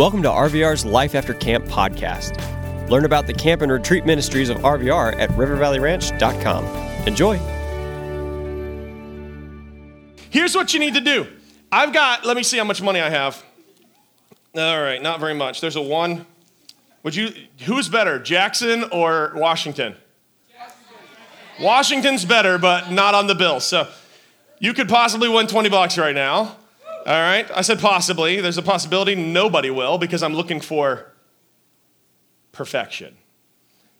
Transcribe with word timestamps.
Welcome 0.00 0.22
to 0.22 0.30
RVR's 0.30 0.86
Life 0.86 1.14
After 1.14 1.34
Camp 1.34 1.66
podcast. 1.66 2.38
Learn 2.88 3.04
about 3.04 3.26
the 3.26 3.34
camp 3.34 3.60
and 3.60 3.70
retreat 3.70 4.06
ministries 4.06 4.48
of 4.48 4.56
RVR 4.56 5.14
at 5.20 5.28
rivervalleyranch.com. 5.32 6.64
Enjoy. 7.06 7.36
Here's 10.30 10.54
what 10.54 10.72
you 10.72 10.80
need 10.80 10.94
to 10.94 11.02
do. 11.02 11.26
I've 11.70 11.92
got, 11.92 12.24
let 12.24 12.34
me 12.34 12.42
see 12.42 12.56
how 12.56 12.64
much 12.64 12.80
money 12.80 12.98
I 12.98 13.10
have. 13.10 13.44
All 14.56 14.80
right, 14.80 15.02
not 15.02 15.20
very 15.20 15.34
much. 15.34 15.60
There's 15.60 15.76
a 15.76 15.82
one. 15.82 16.24
Would 17.02 17.14
you, 17.14 17.34
who's 17.66 17.90
better, 17.90 18.18
Jackson 18.18 18.84
or 18.92 19.32
Washington? 19.34 19.96
Washington's 21.60 22.24
better, 22.24 22.56
but 22.56 22.90
not 22.90 23.14
on 23.14 23.26
the 23.26 23.34
bill. 23.34 23.60
So 23.60 23.86
you 24.60 24.72
could 24.72 24.88
possibly 24.88 25.28
win 25.28 25.46
20 25.46 25.68
bucks 25.68 25.98
right 25.98 26.14
now. 26.14 26.56
All 27.06 27.14
right, 27.14 27.50
I 27.54 27.62
said 27.62 27.78
possibly. 27.78 28.40
There's 28.40 28.58
a 28.58 28.62
possibility 28.62 29.14
nobody 29.14 29.70
will 29.70 29.96
because 29.96 30.22
I'm 30.22 30.34
looking 30.34 30.60
for 30.60 31.10
perfection. 32.52 33.16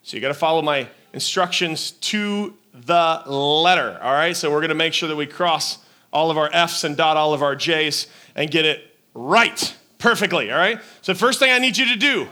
So 0.03 0.17
you 0.17 0.21
got 0.21 0.29
to 0.29 0.35
follow 0.35 0.61
my 0.61 0.87
instructions 1.13 1.93
to 1.93 2.55
the 2.75 3.23
letter. 3.27 3.99
All 4.03 4.13
right, 4.13 4.37
so 4.37 4.51
we're 4.51 4.61
going 4.61 4.69
to 4.69 4.75
make 4.75 4.93
sure 4.93 5.09
that 5.09 5.17
we 5.17 5.27
cross 5.27 5.79
all 6.13 6.31
of 6.31 6.37
our 6.37 6.51
F's 6.53 6.85
and 6.85 6.97
dot 6.97 7.17
all 7.17 7.33
of 7.33 7.43
our 7.43 7.57
J's 7.57 8.07
and 8.35 8.51
get 8.51 8.67
it 8.67 8.95
right 9.15 9.75
perfectly. 9.99 10.53
All 10.53 10.59
right, 10.59 10.79
so 11.01 11.13
the 11.15 11.19
first 11.19 11.39
thing 11.39 11.51
I 11.51 11.59
need 11.59 11.79
you 11.79 11.87
to 11.87 11.97
do 11.97 12.29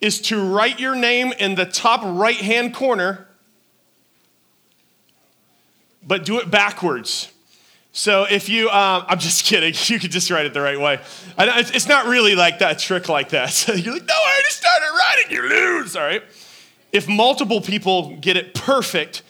is 0.00 0.20
to 0.22 0.40
write 0.40 0.78
your 0.78 0.94
name 0.94 1.32
in 1.40 1.56
the 1.56 1.66
top 1.66 2.02
right 2.04 2.36
hand 2.36 2.72
corner, 2.72 3.26
but 6.06 6.24
do 6.24 6.38
it 6.38 6.50
backwards. 6.50 7.32
So 7.98 8.26
if 8.30 8.48
you, 8.48 8.70
um, 8.70 9.04
I'm 9.08 9.18
just 9.18 9.44
kidding. 9.44 9.74
You 9.86 9.98
could 9.98 10.12
just 10.12 10.30
write 10.30 10.46
it 10.46 10.54
the 10.54 10.60
right 10.60 10.78
way. 10.78 11.00
it's 11.36 11.88
not 11.88 12.06
really 12.06 12.36
like 12.36 12.60
that 12.60 12.78
trick 12.78 13.08
like 13.08 13.30
that. 13.30 13.66
You're 13.68 13.94
like, 13.94 14.06
no, 14.06 14.14
I 14.14 14.32
already 14.32 14.50
started 14.50 14.86
writing. 14.96 15.32
You 15.32 15.48
lose. 15.48 15.96
All 15.96 16.04
right. 16.04 16.22
If 16.92 17.08
multiple 17.08 17.60
people 17.60 18.16
get 18.16 18.36
it 18.36 18.54
perfect, 18.54 19.22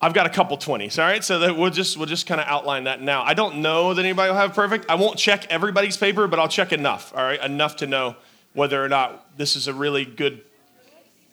I've 0.00 0.14
got 0.14 0.24
a 0.24 0.30
couple 0.30 0.56
20s. 0.56 0.98
All 0.98 1.04
right. 1.04 1.22
So 1.22 1.40
that 1.40 1.58
we'll 1.58 1.70
just 1.70 1.98
we'll 1.98 2.06
just 2.06 2.26
kind 2.26 2.40
of 2.40 2.46
outline 2.46 2.84
that 2.84 3.02
now. 3.02 3.22
I 3.22 3.34
don't 3.34 3.56
know 3.56 3.92
that 3.92 4.02
anybody 4.02 4.30
will 4.30 4.38
have 4.38 4.54
perfect. 4.54 4.86
I 4.88 4.94
won't 4.94 5.18
check 5.18 5.46
everybody's 5.50 5.98
paper, 5.98 6.26
but 6.26 6.38
I'll 6.38 6.48
check 6.48 6.72
enough. 6.72 7.12
All 7.14 7.22
right, 7.22 7.42
enough 7.44 7.76
to 7.76 7.86
know 7.86 8.16
whether 8.54 8.82
or 8.82 8.88
not 8.88 9.36
this 9.36 9.56
is 9.56 9.68
a 9.68 9.74
really 9.74 10.06
good 10.06 10.40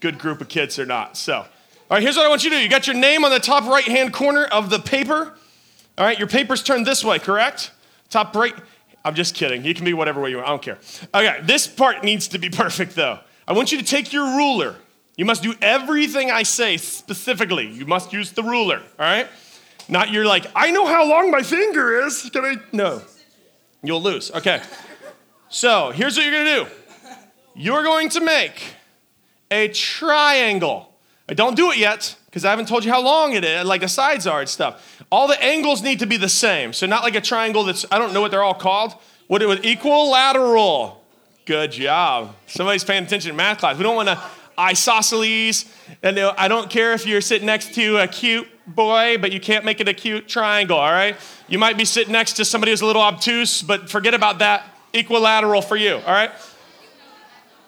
good 0.01 0.19
group 0.19 0.41
of 0.41 0.49
kids 0.49 0.77
or 0.77 0.85
not. 0.85 1.15
So, 1.15 1.35
all 1.37 1.47
right. 1.89 2.03
Here's 2.03 2.17
what 2.17 2.25
I 2.25 2.29
want 2.29 2.43
you 2.43 2.49
to 2.49 2.57
do. 2.57 2.61
You 2.61 2.69
got 2.69 2.87
your 2.87 2.97
name 2.97 3.23
on 3.23 3.31
the 3.31 3.39
top 3.39 3.63
right 3.63 3.85
hand 3.85 4.11
corner 4.11 4.43
of 4.43 4.69
the 4.69 4.79
paper. 4.79 5.37
All 5.97 6.05
right, 6.05 6.17
your 6.17 6.27
paper's 6.27 6.63
turned 6.63 6.85
this 6.85 7.03
way, 7.03 7.19
correct? 7.19 7.71
Top 8.09 8.35
right. 8.35 8.55
I'm 9.05 9.15
just 9.15 9.35
kidding. 9.35 9.63
You 9.65 9.73
can 9.73 9.85
be 9.85 9.93
whatever 9.93 10.21
way 10.21 10.29
you 10.29 10.37
want. 10.37 10.47
I 10.47 10.51
don't 10.51 10.61
care. 10.61 10.77
Okay, 11.13 11.39
this 11.43 11.67
part 11.67 12.03
needs 12.03 12.29
to 12.29 12.39
be 12.39 12.49
perfect 12.51 12.95
though. 12.95 13.19
I 13.47 13.53
want 13.53 13.71
you 13.71 13.77
to 13.77 13.83
take 13.83 14.13
your 14.13 14.25
ruler. 14.37 14.75
You 15.15 15.25
must 15.25 15.43
do 15.43 15.53
everything 15.61 16.31
I 16.31 16.43
say 16.43 16.77
specifically. 16.77 17.67
You 17.69 17.85
must 17.85 18.13
use 18.13 18.31
the 18.31 18.41
ruler, 18.41 18.77
all 18.77 19.05
right? 19.05 19.27
Not 19.87 20.11
you're 20.11 20.25
like, 20.25 20.47
I 20.55 20.71
know 20.71 20.87
how 20.87 21.07
long 21.07 21.29
my 21.29 21.43
finger 21.43 22.05
is. 22.05 22.29
Can 22.31 22.45
I? 22.45 22.55
No. 22.71 23.01
You'll 23.83 24.01
lose. 24.01 24.31
Okay. 24.31 24.61
So 25.49 25.91
here's 25.91 26.17
what 26.17 26.25
you're 26.25 26.33
gonna 26.33 26.65
do 26.65 26.71
you're 27.55 27.83
going 27.83 28.09
to 28.09 28.21
make 28.21 28.63
a 29.51 29.67
triangle. 29.67 30.92
Don't 31.35 31.55
do 31.55 31.71
it 31.71 31.77
yet 31.77 32.15
because 32.25 32.45
I 32.45 32.49
haven't 32.49 32.67
told 32.67 32.83
you 32.83 32.91
how 32.91 33.01
long 33.01 33.33
it 33.33 33.43
is, 33.43 33.65
like 33.65 33.81
the 33.81 33.87
sides 33.87 34.27
are 34.27 34.41
and 34.41 34.49
stuff. 34.49 35.03
All 35.11 35.27
the 35.27 35.41
angles 35.41 35.81
need 35.81 35.99
to 35.99 36.05
be 36.05 36.17
the 36.17 36.29
same. 36.29 36.73
So 36.73 36.85
not 36.85 37.03
like 37.03 37.15
a 37.15 37.21
triangle 37.21 37.63
that's, 37.63 37.85
I 37.91 37.99
don't 37.99 38.13
know 38.13 38.21
what 38.21 38.31
they're 38.31 38.43
all 38.43 38.53
called. 38.53 38.93
What 39.27 39.41
it 39.41 39.47
would 39.47 39.65
equilateral. 39.65 41.03
Good 41.45 41.71
job. 41.71 42.35
Somebody's 42.47 42.83
paying 42.83 43.03
attention 43.03 43.31
in 43.31 43.37
math 43.37 43.59
class. 43.59 43.77
We 43.77 43.83
don't 43.83 43.95
want 43.95 44.09
to 44.09 44.21
isosceles. 44.57 45.65
And 46.01 46.17
uh, 46.17 46.33
I 46.37 46.47
don't 46.47 46.69
care 46.69 46.93
if 46.93 47.05
you're 47.05 47.21
sitting 47.21 47.45
next 47.45 47.73
to 47.75 47.97
a 47.97 48.07
cute 48.07 48.47
boy, 48.67 49.17
but 49.19 49.31
you 49.31 49.39
can't 49.39 49.65
make 49.65 49.81
it 49.81 49.87
a 49.87 49.93
cute 49.93 50.27
triangle, 50.27 50.77
all 50.77 50.91
right? 50.91 51.15
You 51.47 51.59
might 51.59 51.77
be 51.77 51.85
sitting 51.85 52.13
next 52.13 52.33
to 52.33 52.45
somebody 52.45 52.71
who's 52.71 52.81
a 52.81 52.85
little 52.85 53.01
obtuse, 53.01 53.61
but 53.61 53.89
forget 53.89 54.13
about 54.13 54.39
that. 54.39 54.65
Equilateral 54.93 55.61
for 55.61 55.75
you, 55.75 55.95
all 55.95 56.13
right? 56.13 56.31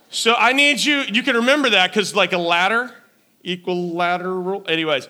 So 0.10 0.36
I 0.36 0.54
need 0.54 0.84
you, 0.84 1.02
you 1.02 1.24
can 1.24 1.36
remember 1.36 1.72
that 1.72 1.92
because 1.92 2.16
like 2.16 2.34
a 2.34 2.38
ladder, 2.38 2.94
equilateral. 3.46 4.66
Anyways, 4.68 5.08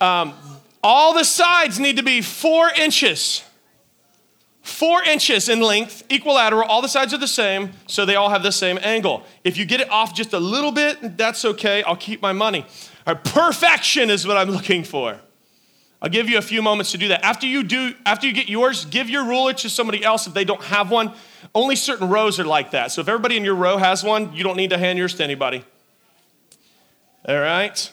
um, 0.00 0.34
all 0.82 1.14
the 1.14 1.24
sides 1.24 1.78
need 1.78 1.96
to 1.96 2.02
be 2.02 2.20
four 2.20 2.70
inches. 2.70 3.42
Four 4.62 5.02
inches 5.02 5.48
in 5.48 5.60
length, 5.60 6.04
equilateral, 6.10 6.68
all 6.68 6.82
the 6.82 6.88
sides 6.88 7.14
are 7.14 7.18
the 7.18 7.26
same, 7.26 7.70
so 7.86 8.04
they 8.04 8.16
all 8.16 8.28
have 8.28 8.42
the 8.42 8.52
same 8.52 8.78
angle. 8.82 9.22
If 9.42 9.56
you 9.56 9.64
get 9.64 9.80
it 9.80 9.90
off 9.90 10.14
just 10.14 10.34
a 10.34 10.38
little 10.38 10.72
bit, 10.72 11.16
that's 11.16 11.46
okay, 11.46 11.82
I'll 11.84 11.96
keep 11.96 12.20
my 12.20 12.32
money. 12.32 12.66
Right, 13.06 13.24
perfection 13.24 14.10
is 14.10 14.26
what 14.26 14.36
I'm 14.36 14.50
looking 14.58 14.84
for. 14.84 15.18
I'll 16.02 16.10
give 16.10 16.28
you 16.28 16.36
a 16.36 16.42
few 16.42 16.60
moments 16.60 16.92
to 16.92 16.98
do 16.98 17.08
that. 17.08 17.24
After 17.24 17.46
you 17.46 17.64
do, 17.64 17.94
after 18.04 18.26
you 18.26 18.32
get 18.32 18.48
yours, 18.48 18.84
give 18.84 19.08
your 19.08 19.24
ruler 19.24 19.54
to 19.54 19.70
somebody 19.70 20.04
else 20.04 20.26
if 20.26 20.34
they 20.34 20.44
don't 20.44 20.62
have 20.64 20.90
one. 20.90 21.12
Only 21.54 21.74
certain 21.74 22.08
rows 22.08 22.38
are 22.38 22.44
like 22.44 22.72
that. 22.72 22.92
So 22.92 23.00
if 23.00 23.08
everybody 23.08 23.36
in 23.36 23.44
your 23.44 23.56
row 23.56 23.78
has 23.78 24.04
one, 24.04 24.32
you 24.34 24.44
don't 24.44 24.56
need 24.56 24.70
to 24.70 24.78
hand 24.78 24.98
yours 24.98 25.14
to 25.14 25.24
anybody. 25.24 25.64
All 27.28 27.38
right? 27.38 27.92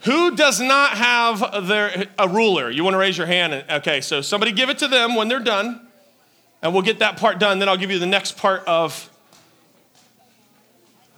Who 0.00 0.36
does 0.36 0.60
not 0.60 0.92
have 0.92 1.66
their, 1.66 2.06
a 2.18 2.28
ruler? 2.28 2.70
You 2.70 2.84
want 2.84 2.94
to 2.94 2.98
raise 2.98 3.18
your 3.18 3.26
hand? 3.26 3.64
Okay, 3.68 4.00
so 4.00 4.20
somebody 4.20 4.52
give 4.52 4.70
it 4.70 4.78
to 4.78 4.88
them 4.88 5.16
when 5.16 5.28
they're 5.28 5.40
done, 5.40 5.88
and 6.62 6.72
we'll 6.72 6.82
get 6.82 7.00
that 7.00 7.16
part 7.16 7.38
done. 7.38 7.58
Then 7.58 7.68
I'll 7.68 7.76
give 7.76 7.90
you 7.90 7.98
the 7.98 8.06
next 8.06 8.36
part 8.36 8.62
of, 8.66 9.10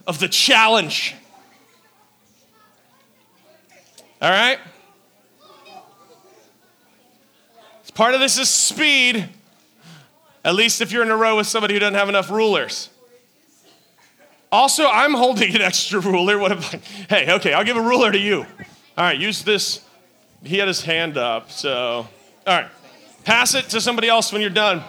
of 0.07 0.19
the 0.19 0.27
challenge. 0.27 1.15
All 4.21 4.31
right? 4.31 4.59
Part 7.97 8.13
of 8.13 8.19
this 8.19 8.37
is 8.37 8.47
speed, 8.47 9.27
at 10.45 10.53
least 10.53 10.81
if 10.81 10.91
you're 10.91 11.01
in 11.01 11.09
a 11.09 11.17
row 11.17 11.37
with 11.37 11.47
somebody 11.47 11.73
who 11.73 11.79
doesn't 11.79 11.95
have 11.95 12.09
enough 12.09 12.29
rulers. 12.29 12.91
Also, 14.51 14.87
I'm 14.87 15.13
holding 15.13 15.53
an 15.55 15.61
extra 15.61 15.99
ruler. 15.99 16.37
What 16.37 16.53
if 16.53 16.73
I, 16.73 16.77
hey, 17.13 17.33
okay, 17.33 17.53
I'll 17.53 17.65
give 17.65 17.77
a 17.77 17.81
ruler 17.81 18.11
to 18.11 18.17
you. 18.17 18.45
All 18.97 19.03
right, 19.03 19.17
use 19.17 19.43
this. 19.43 19.81
He 20.43 20.57
had 20.57 20.67
his 20.67 20.81
hand 20.81 21.17
up, 21.17 21.51
so, 21.51 21.71
all 21.73 22.07
right. 22.47 22.67
Pass 23.25 23.55
it 23.55 23.65
to 23.69 23.81
somebody 23.81 24.07
else 24.07 24.31
when 24.31 24.41
you're 24.41 24.49
done. 24.49 24.81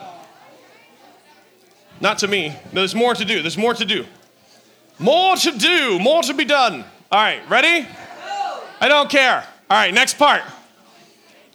Not 2.00 2.18
to 2.18 2.28
me. 2.28 2.50
No, 2.72 2.80
there's 2.82 2.94
more 2.94 3.14
to 3.14 3.24
do. 3.24 3.42
There's 3.42 3.58
more 3.58 3.74
to 3.74 3.84
do. 3.84 4.06
More 5.00 5.34
to 5.34 5.50
do. 5.50 5.98
More 5.98 6.22
to 6.22 6.34
be 6.34 6.44
done. 6.44 6.84
All 7.10 7.20
right, 7.20 7.40
ready? 7.48 7.88
I 8.80 8.86
don't 8.86 9.10
care. 9.10 9.44
All 9.68 9.76
right, 9.76 9.92
next 9.92 10.18
part. 10.18 10.42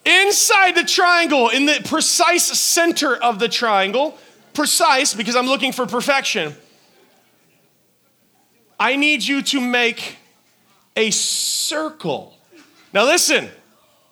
Inside 0.04 0.74
the 0.74 0.84
triangle, 0.84 1.48
in 1.48 1.66
the 1.66 1.80
precise 1.86 2.44
center 2.44 3.16
of 3.16 3.40
the 3.40 3.48
triangle, 3.48 4.18
precise 4.54 5.14
because 5.14 5.38
I'm 5.38 5.46
looking 5.46 5.72
for 5.72 5.86
perfection 5.86 6.54
I 8.84 8.98
need 8.98 9.24
you 9.24 9.42
to 9.44 9.62
make 9.62 10.18
a 10.98 11.10
circle. 11.10 12.38
Now, 12.92 13.06
listen, 13.06 13.48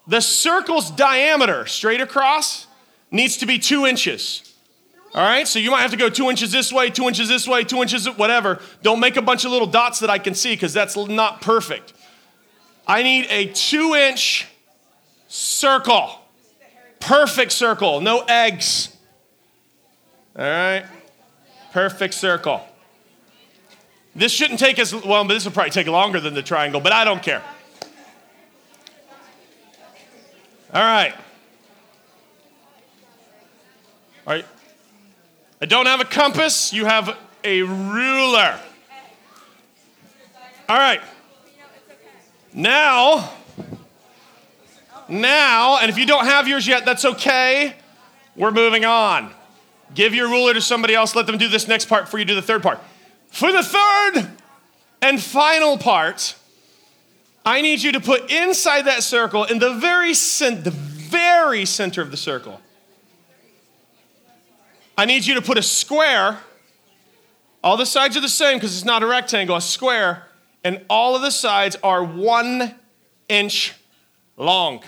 the 0.08 0.22
circle's 0.22 0.90
diameter 0.90 1.66
straight 1.66 2.00
across 2.00 2.68
needs 3.12 3.36
to 3.40 3.46
be 3.46 3.60
two 3.60 3.86
inches. 3.86 4.56
All 5.14 5.24
right, 5.24 5.46
so 5.46 5.60
you 5.60 5.72
might 5.72 5.82
have 5.82 5.92
to 5.92 5.98
go 5.98 6.08
two 6.08 6.30
inches 6.30 6.54
this 6.54 6.72
way, 6.72 6.90
two 6.90 7.10
inches 7.10 7.28
this 7.28 7.50
way, 7.50 7.66
two 7.66 7.82
inches, 7.82 8.08
whatever. 8.12 8.62
Don't 8.82 9.02
make 9.02 9.18
a 9.18 9.22
bunch 9.22 9.44
of 9.44 9.52
little 9.52 9.68
dots 9.68 10.00
that 10.00 10.10
I 10.10 10.20
can 10.20 10.34
see 10.34 10.54
because 10.54 10.72
that's 10.72 10.96
not 10.96 11.42
perfect. 11.42 11.92
I 12.88 13.04
need 13.04 13.28
a 13.30 13.48
two 13.48 13.94
inch 13.94 14.48
circle. 15.28 16.18
Perfect 17.02 17.52
circle, 17.52 18.00
no 18.00 18.22
eggs. 18.22 18.96
All 20.34 20.46
right, 20.46 20.86
perfect 21.74 22.14
circle. 22.14 22.66
This 24.16 24.32
shouldn't 24.32 24.60
take 24.60 24.78
us, 24.78 24.94
well, 24.94 25.24
but 25.24 25.34
this 25.34 25.46
will 25.46 25.54
probably 25.54 25.72
take 25.72 25.88
longer 25.88 26.20
than 26.20 26.34
the 26.34 26.44
triangle, 26.44 26.82
but 26.82 26.92
I 26.92 27.06
don't 27.06 27.24
care. 27.24 27.42
All 30.74 30.82
right. 30.82 31.14
All 34.28 34.34
right. 34.34 34.46
I 35.62 35.66
don't 35.66 35.86
have 35.86 36.02
a 36.02 36.06
compass, 36.06 36.74
you 36.74 36.86
have 36.86 37.18
a 37.44 37.62
ruler. 37.62 38.60
All 40.68 40.78
right. 40.78 41.02
Now, 42.54 43.32
now, 45.08 45.78
and 45.80 45.90
if 45.90 45.98
you 45.98 46.06
don't 46.06 46.26
have 46.26 46.48
yours 46.48 46.68
yet, 46.68 46.86
that's 46.86 47.06
okay. 47.06 47.76
We're 48.36 48.52
moving 48.52 48.86
on. 48.86 49.32
Give 49.94 50.14
your 50.14 50.30
ruler 50.30 50.54
to 50.54 50.62
somebody 50.62 50.96
else, 50.96 51.16
let 51.16 51.28
them 51.28 51.38
do 51.38 51.48
this 51.48 51.68
next 51.68 51.86
part 51.86 52.06
before 52.06 52.20
you 52.20 52.26
do 52.26 52.36
the 52.36 52.42
third 52.42 52.64
part. 52.64 52.80
For 53.32 53.52
the 53.52 53.64
third 53.64 54.30
and 55.02 55.22
final 55.22 55.78
part, 55.78 56.36
I 57.44 57.62
need 57.62 57.82
you 57.82 57.94
to 57.94 58.00
put 58.00 58.32
inside 58.32 58.84
that 58.84 59.02
circle, 59.02 59.46
in 59.46 59.58
the 59.58 59.74
very, 59.74 60.14
cent- 60.14 60.64
the 60.64 60.72
very 60.72 61.66
center 61.66 62.02
of 62.02 62.12
the 62.12 62.18
circle, 62.18 62.62
I 64.96 65.06
need 65.06 65.26
you 65.26 65.34
to 65.34 65.42
put 65.42 65.58
a 65.58 65.64
square 65.64 66.40
All 67.64 67.78
the 67.78 67.86
sides 67.86 68.18
are 68.18 68.22
the 68.22 68.30
same 68.30 68.58
because 68.58 68.76
it's 68.76 68.86
not 68.86 69.04
a 69.04 69.06
rectangle, 69.06 69.56
a 69.56 69.62
square, 69.62 70.26
and 70.64 70.84
all 70.90 71.16
of 71.16 71.22
the 71.22 71.30
sides 71.30 71.78
are 71.84 72.04
one 72.04 72.74
inch 73.30 73.74
long. 74.36 74.82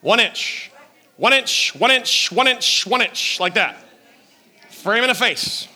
One 0.00 0.20
inch, 0.20 0.70
one 1.16 1.32
inch, 1.32 1.74
one 1.74 1.90
inch, 1.90 2.30
one 2.30 2.46
inch, 2.46 2.86
one 2.86 3.02
inch, 3.02 3.40
like 3.40 3.54
that. 3.54 3.76
Frame 4.70 5.04
in 5.04 5.10
a 5.10 5.14
face. 5.14 5.66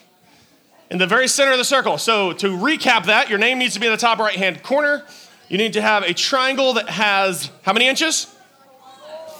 In 0.95 0.99
the 0.99 1.07
very 1.07 1.27
center 1.27 1.51
of 1.51 1.57
the 1.57 1.65
circle. 1.65 1.97
So, 1.97 2.31
to 2.31 2.47
recap 2.47 3.07
that, 3.07 3.29
your 3.29 3.37
name 3.37 3.59
needs 3.59 3.73
to 3.73 3.81
be 3.81 3.85
in 3.85 3.91
the 3.91 3.97
top 3.97 4.17
right 4.17 4.37
hand 4.37 4.63
corner. 4.63 5.03
You 5.49 5.57
need 5.57 5.73
to 5.73 5.81
have 5.81 6.03
a 6.03 6.13
triangle 6.13 6.71
that 6.75 6.87
has 6.87 7.51
how 7.63 7.73
many 7.73 7.85
inches? 7.85 8.33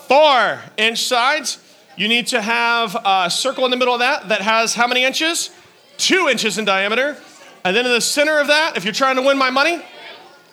Four 0.09 0.59
inch 0.75 1.03
sides. 1.03 1.57
You 1.95 2.09
need 2.09 2.27
to 2.27 2.41
have 2.41 2.97
a 3.05 3.29
circle 3.29 3.63
in 3.63 3.71
the 3.71 3.77
middle 3.77 3.93
of 3.93 4.01
that 4.01 4.27
that 4.27 4.41
has 4.41 4.75
how 4.75 4.85
many 4.85 5.05
inches? 5.05 5.49
Two 5.95 6.27
inches 6.27 6.57
in 6.57 6.65
diameter. 6.65 7.15
And 7.63 7.73
then 7.73 7.85
in 7.85 7.91
the 7.93 8.01
center 8.01 8.37
of 8.41 8.47
that, 8.47 8.75
if 8.75 8.83
you're 8.83 8.91
trying 8.93 9.15
to 9.15 9.21
win 9.21 9.37
my 9.37 9.49
money, 9.49 9.81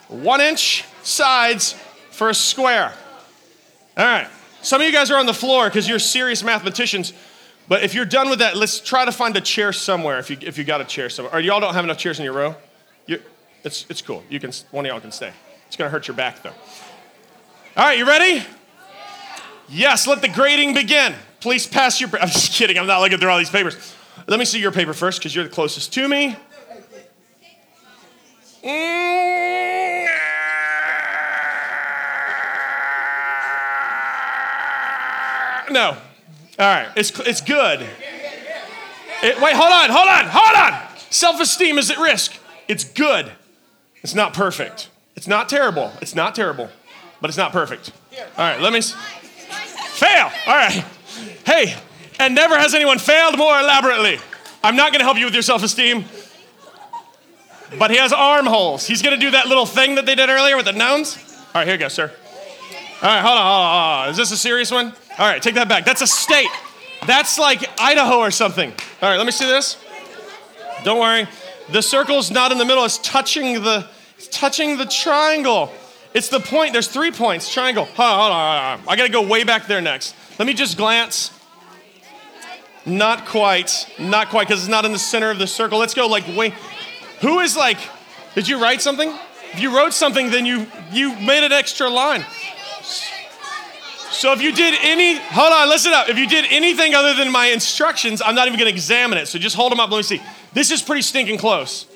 one 0.06 0.40
inch 0.40 0.84
sides 1.02 1.72
for 2.12 2.31
a 2.31 2.34
square. 2.34 2.93
All 3.96 4.04
right. 4.04 4.28
Some 4.60 4.81
of 4.81 4.87
you 4.87 4.93
guys 4.93 5.10
are 5.10 5.19
on 5.19 5.26
the 5.26 5.34
floor 5.34 5.64
because 5.69 5.88
you're 5.88 5.99
serious 5.99 6.44
mathematicians. 6.44 7.12
But 7.69 7.82
if 7.85 7.94
you're 7.94 8.05
done 8.05 8.29
with 8.29 8.41
that, 8.41 8.56
let's 8.56 8.81
try 8.81 9.05
to 9.05 9.12
find 9.12 9.37
a 9.37 9.41
chair 9.41 9.73
somewhere 9.73 10.19
if 10.19 10.31
you, 10.31 10.37
if 10.41 10.59
you 10.59 10.64
got 10.64 10.81
a 10.81 10.85
chair 10.85 11.09
somewhere. 11.09 11.35
Or 11.35 11.41
y'all 11.41 11.61
don't 11.61 11.75
have 11.75 11.85
enough 11.85 11.99
chairs 11.99 12.19
in 12.19 12.25
your 12.25 12.35
row? 12.35 12.56
it's, 13.64 13.87
it's 13.88 14.03
cool. 14.03 14.25
You 14.29 14.41
can, 14.41 14.50
one 14.70 14.85
of 14.85 14.91
y'all 14.91 15.00
can 15.00 15.12
stay. 15.12 15.32
It's 15.69 15.76
going 15.76 15.87
to 15.87 15.93
hurt 15.93 16.09
your 16.09 16.17
back, 16.17 16.43
though. 16.43 16.50
All 17.76 17.85
right, 17.85 17.97
you 17.97 18.06
ready? 18.06 18.44
Yes, 19.69 20.06
let 20.06 20.20
the 20.20 20.29
grading 20.29 20.75
begin. 20.75 21.14
Please 21.41 21.67
pass 21.67 22.00
your. 22.00 22.11
I'm 22.20 22.29
just 22.29 22.53
kidding. 22.53 22.79
I'm 22.79 22.87
not 22.87 23.00
looking 23.00 23.19
through 23.19 23.31
all 23.31 23.38
these 23.38 23.50
papers. 23.50 23.94
Let 24.26 24.38
me 24.38 24.44
see 24.44 24.61
your 24.61 24.73
paper 24.73 24.93
first 24.93 25.19
because 25.19 25.35
you're 25.35 25.44
the 25.44 25.50
closest 25.50 25.93
to 25.94 26.09
me. 26.09 26.37
Mm. 28.62 30.09
No. 35.70 35.97
All 36.58 36.66
right. 36.66 36.88
It's, 36.96 37.19
it's 37.20 37.40
good. 37.40 37.81
It, 39.22 39.40
wait, 39.40 39.54
hold 39.54 39.72
on, 39.72 39.88
hold 39.90 40.08
on, 40.08 40.25
hold 40.26 40.56
on. 40.56 40.88
Self 41.10 41.40
esteem 41.40 41.78
is 41.78 41.90
at 41.90 41.99
risk. 41.99 42.37
It's 42.66 42.84
good. 42.84 43.31
It's 44.02 44.14
not 44.14 44.34
perfect. 44.34 44.90
It's 45.14 45.28
not 45.28 45.49
terrible. 45.49 45.93
It's 46.00 46.14
not 46.14 46.34
terrible, 46.34 46.69
but 47.20 47.31
it's 47.31 47.37
not 47.37 47.52
perfect. 47.52 47.93
All 48.37 48.44
right, 48.44 48.60
let 48.60 48.72
me. 48.72 48.78
S- 48.78 48.93
Fail. 49.94 50.32
All 50.49 50.54
right. 50.54 50.84
Hey, 51.46 51.76
and 52.19 52.34
never 52.34 52.58
has 52.58 52.75
anyone 52.75 52.99
failed 52.99 53.38
more 53.38 53.56
elaborately. 53.60 54.19
I'm 54.64 54.75
not 54.75 54.90
going 54.90 54.99
to 55.00 55.04
help 55.04 55.19
you 55.19 55.26
with 55.26 55.34
your 55.34 55.43
self 55.43 55.62
esteem, 55.62 56.04
but 57.78 57.90
he 57.93 57.96
has 57.99 58.12
armholes. 58.12 58.87
He's 58.87 59.02
going 59.02 59.14
to 59.14 59.20
do 59.25 59.31
that 59.32 59.46
little 59.46 59.66
thing 59.66 59.94
that 59.94 60.06
they 60.06 60.14
did 60.16 60.28
earlier 60.31 60.56
with 60.56 60.64
the 60.64 60.72
nouns. 60.72 61.16
All 61.54 61.60
right, 61.60 61.64
here 61.66 61.75
you 61.75 61.81
go, 61.81 61.88
sir. 61.88 62.10
All 63.02 63.08
right, 63.08 63.20
hold 63.20 63.38
on, 63.38 63.44
hold 63.44 63.64
on, 63.64 63.96
hold 63.99 64.04
on. 64.06 64.08
Is 64.10 64.16
this 64.16 64.32
a 64.32 64.37
serious 64.37 64.70
one? 64.72 64.93
All 65.19 65.29
right, 65.29 65.43
take 65.43 65.55
that 65.55 65.69
back. 65.69 65.85
That's 65.85 66.03
a 66.03 66.06
state. 66.06 66.50
That's 67.06 67.38
like 67.38 67.64
Idaho 67.81 68.19
or 68.19 68.31
something. 68.31 68.70
All 68.70 69.11
right, 69.11 69.17
let 69.17 69.26
me 69.26 69.32
see 69.32 69.47
this. 69.47 69.76
Don't 70.85 71.00
worry. 71.00 71.26
The 71.70 71.82
circle's 71.82 72.31
not 72.31 72.53
in 72.53 72.59
the 72.59 72.64
middle, 72.64 72.85
it's 72.85 72.99
touching 72.99 73.62
the 73.62 73.87
it's 74.17 74.29
touching 74.29 74.76
the 74.76 74.87
triangle. 74.87 75.73
It's 76.14 76.29
the 76.29 76.41
point. 76.41 76.73
There's 76.73 76.88
three 76.88 77.11
points. 77.11 77.53
Triangle. 77.53 77.87
Hold 77.87 77.99
on, 77.99 78.19
hold 78.19 78.32
on, 78.32 78.79
hold 78.79 78.88
on. 78.88 78.93
I 78.93 78.97
gotta 78.97 79.11
go 79.11 79.26
way 79.26 79.44
back 79.44 79.67
there 79.67 79.81
next. 79.81 80.14
Let 80.38 80.47
me 80.47 80.55
just 80.55 80.76
glance. 80.76 81.31
Not 82.85 83.26
quite. 83.26 83.87
Not 83.99 84.29
quite, 84.29 84.47
because 84.47 84.61
it's 84.61 84.70
not 84.70 84.85
in 84.85 84.93
the 84.93 84.99
center 84.99 85.31
of 85.31 85.38
the 85.38 85.47
circle. 85.47 85.79
Let's 85.79 85.94
go 85.94 86.06
like 86.06 86.26
way. 86.37 86.53
Who 87.20 87.41
is 87.41 87.56
like, 87.56 87.79
did 88.35 88.47
you 88.47 88.61
write 88.61 88.82
something? 88.82 89.12
If 89.53 89.61
you 89.61 89.76
wrote 89.76 89.93
something, 89.93 90.31
then 90.31 90.47
you 90.47 90.67
you 90.93 91.14
made 91.17 91.44
an 91.44 91.53
extra 91.53 91.88
line. 91.88 92.25
So 94.12 94.32
if 94.32 94.43
you 94.43 94.53
did 94.53 94.79
any, 94.82 95.17
hold 95.17 95.53
on, 95.53 95.69
listen 95.69 95.93
up. 95.93 96.09
If 96.09 96.19
you 96.19 96.29
did 96.29 96.44
anything 96.50 96.94
other 96.94 97.14
than 97.14 97.32
my 97.32 97.47
instructions, 97.47 98.20
I'm 98.23 98.35
not 98.35 98.47
even 98.47 98.59
gonna 98.59 98.70
examine 98.70 99.19
it. 99.19 99.26
So 99.26 99.38
just 99.38 99.56
hold 99.56 99.73
them 99.73 99.81
up, 99.81 99.91
let 99.91 99.97
me 99.97 100.03
see. 100.03 100.23
This 100.53 100.70
is 100.70 100.82
pretty 100.82 101.03
stinking 101.03 101.38
close. 101.38 101.87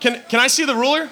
Can, 0.00 0.22
can 0.28 0.38
I 0.40 0.46
see 0.46 0.64
the 0.64 0.76
ruler? 0.76 1.10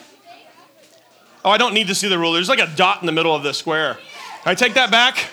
Oh, 1.45 1.51
I 1.51 1.59
don't 1.59 1.75
need 1.75 1.89
to 1.89 1.95
see 1.95 2.09
the 2.09 2.19
ruler. 2.19 2.35
There's 2.35 2.49
like 2.49 2.61
a 2.61 2.73
dot 2.77 3.01
in 3.03 3.07
the 3.07 3.13
middle 3.13 3.35
of 3.35 3.43
the 3.43 3.53
square. 3.53 3.95
All 3.95 4.43
right, 4.47 4.57
take 4.57 4.75
that 4.75 4.91
back. 4.91 5.27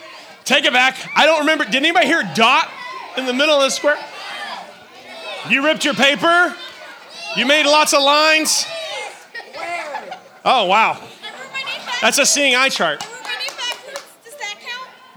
Take 0.43 0.65
it 0.65 0.73
back. 0.73 0.97
I 1.15 1.25
don't 1.25 1.41
remember. 1.41 1.65
Did 1.65 1.75
anybody 1.75 2.07
hear 2.07 2.23
dot 2.35 2.69
in 3.15 3.25
the 3.25 3.33
middle 3.33 3.55
of 3.55 3.61
the 3.61 3.69
square? 3.69 3.97
You 5.49 5.63
ripped 5.63 5.85
your 5.85 5.93
paper. 5.93 6.55
You 7.37 7.45
made 7.45 7.65
lots 7.65 7.93
of 7.93 8.01
lines. 8.01 8.65
Oh, 10.43 10.65
wow. 10.65 11.01
That's 12.01 12.17
a 12.17 12.25
seeing 12.25 12.55
eye 12.55 12.69
chart. 12.69 13.05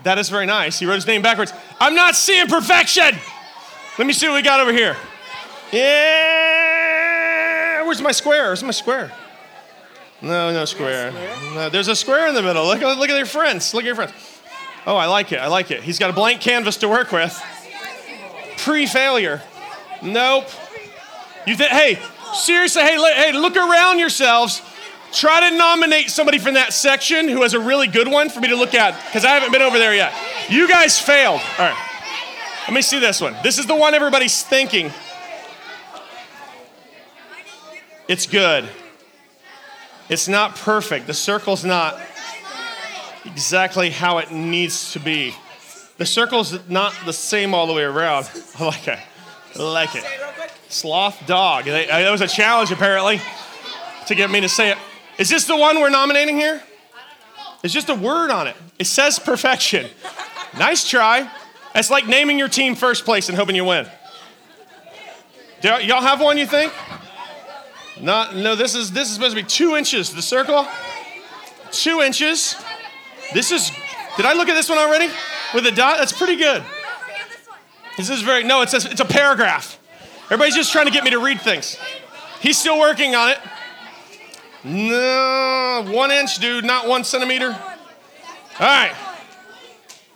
That 0.05 0.19
is 0.19 0.29
very 0.29 0.47
nice. 0.47 0.79
He 0.79 0.87
wrote 0.87 0.95
his 0.97 1.07
name 1.07 1.23
backwards. 1.23 1.53
I'm 1.81 1.95
not 1.95 2.15
seeing 2.15 2.47
perfection. 2.47 3.19
Let 3.99 4.07
me 4.07 4.13
see 4.13 4.29
what 4.29 4.35
we 4.35 4.43
got 4.43 4.61
over 4.61 4.73
here. 4.73 4.97
Yeah. 5.73 7.05
Where's 7.85 8.01
my 8.03 8.13
square? 8.13 8.45
Where's 8.45 8.63
my 8.63 8.71
square? 8.71 9.11
No, 10.21 10.53
no 10.53 10.65
square. 10.67 11.11
No, 11.55 11.69
there's 11.71 11.89
a 11.89 11.97
square 11.97 12.29
in 12.29 12.35
the 12.35 12.43
middle. 12.43 12.67
Look, 12.67 12.81
look 12.81 13.11
at 13.11 13.17
your 13.17 13.27
friends. 13.27 13.75
Look 13.75 13.83
at 13.85 13.87
your 13.87 13.97
friends. 13.97 14.13
Oh, 14.87 14.97
I 14.97 15.07
like 15.07 15.33
it. 15.33 15.39
I 15.39 15.49
like 15.49 15.71
it. 15.71 15.83
He's 15.83 15.99
got 15.99 16.11
a 16.11 16.13
blank 16.13 16.41
canvas 16.41 16.77
to 16.79 16.89
work 16.89 17.11
with. 17.11 17.43
Pre-failure. 18.59 19.43
Nope. 20.03 20.49
You 21.47 21.57
think? 21.57 21.71
Hey, 21.71 21.99
seriously. 22.35 22.83
Hey, 22.83 22.97
hey, 22.97 23.33
look 23.33 23.57
around 23.57 23.99
yourselves. 23.99 24.61
Try 25.15 25.49
to 25.49 25.57
nominate 25.57 26.11
somebody 26.11 26.39
from 26.39 26.55
that 26.55 26.73
section 26.73 27.29
who 27.29 27.43
has 27.43 27.55
a 27.55 27.61
really 27.61 27.87
good 27.87 28.09
one 28.09 28.29
for 28.29 28.41
me 28.41 28.49
to 28.49 28.57
look 28.57 28.75
at 28.75 29.01
because 29.07 29.25
I 29.25 29.29
haven't 29.29 29.53
been 29.53 29.63
over 29.63 29.79
there 29.79 29.95
yet. 29.95 30.13
You 30.49 30.67
guys 30.67 30.99
failed. 30.99 31.41
All 31.57 31.69
right. 31.69 31.91
Let 32.63 32.73
me 32.73 32.83
see 32.83 32.99
this 32.99 33.21
one. 33.21 33.37
This 33.45 33.59
is 33.59 33.67
the 33.67 33.77
one 33.77 33.95
everybody's 33.95 34.43
thinking. 34.43 34.91
It's 38.09 38.27
good. 38.27 38.69
It's 40.09 40.27
not 40.27 40.57
perfect. 40.57 41.07
The 41.07 41.15
circle's 41.15 41.65
not 41.65 41.97
exactly 43.25 43.91
how 43.91 44.19
it 44.19 44.33
needs 44.33 44.95
to 44.95 44.99
be. 44.99 45.33
The 45.97 46.07
circle's 46.07 46.59
not 46.69 46.93
the 47.07 47.13
same 47.13 47.55
all 47.55 47.69
the 47.69 47.73
way 47.73 47.85
around. 47.85 48.29
I 48.59 48.65
like 48.65 48.89
it. 48.89 48.99
I 49.57 49.63
like 49.63 49.95
it. 49.95 50.05
Sloth 50.69 51.25
dog. 51.29 51.67
That 51.67 52.11
was 52.11 52.21
a 52.21 52.27
challenge, 52.27 52.73
apparently, 52.73 53.21
to 54.09 54.15
get 54.17 54.29
me 54.29 54.41
to 54.41 54.49
say 54.49 54.73
it. 54.73 54.79
Is 55.19 55.29
this 55.29 55.45
the 55.45 55.57
one 55.57 55.81
we're 55.81 55.91
nominating 55.91 56.37
here? 56.37 56.55
I 56.55 56.57
don't 56.57 57.47
know. 57.47 57.59
It's 57.63 57.73
just 57.73 57.89
a 57.89 57.95
word 57.95 58.31
on 58.31 58.47
it. 58.47 58.57
It 58.79 58.87
says 58.87 59.19
perfection. 59.19 59.87
Nice 60.59 60.89
try. 60.89 61.31
It's 61.75 61.91
like 61.91 62.07
naming 62.07 62.39
your 62.39 62.49
team 62.49 62.75
first 62.75 63.05
place 63.05 63.29
and 63.29 63.37
hoping 63.37 63.57
you 63.57 63.65
win. 63.65 63.87
Do 65.61 65.69
y'all 65.69 66.03
have 66.03 66.21
one, 66.21 66.37
you 66.37 66.47
think? 66.47 66.73
Not, 68.01 68.35
no, 68.37 68.55
this 68.55 68.75
is 68.75 68.91
this 68.93 69.09
is 69.09 69.15
supposed 69.15 69.37
to 69.37 69.43
be 69.43 69.47
two 69.47 69.77
inches. 69.77 70.13
The 70.13 70.21
circle, 70.21 70.67
two 71.71 72.01
inches. 72.01 72.57
This 73.33 73.51
is. 73.51 73.71
Did 74.17 74.27
I 74.27 74.35
look 74.35 74.49
at 74.49 74.55
this 74.55 74.69
one 74.69 74.79
already? 74.79 75.09
With 75.55 75.67
a 75.67 75.71
dot, 75.71 75.99
that's 75.99 76.13
pretty 76.13 76.37
good. 76.37 76.63
This 77.97 78.11
is 78.11 78.23
very 78.23 78.43
no. 78.43 78.63
It's 78.63 78.75
a, 78.75 78.91
it's 78.91 79.01
a 79.01 79.05
paragraph. 79.05 79.79
Everybody's 80.25 80.55
just 80.55 80.73
trying 80.73 80.87
to 80.87 80.93
get 80.93 81.05
me 81.05 81.11
to 81.11 81.19
read 81.19 81.41
things. 81.41 81.79
He's 82.41 82.59
still 82.59 82.79
working 82.79 83.15
on 83.15 83.31
it. 83.31 83.39
No, 84.65 85.85
one 85.89 86.11
inch, 86.11 86.39
dude, 86.39 86.65
not 86.65 86.89
one 86.89 87.05
centimeter. 87.05 87.53
All 87.53 88.67
right, 88.67 88.95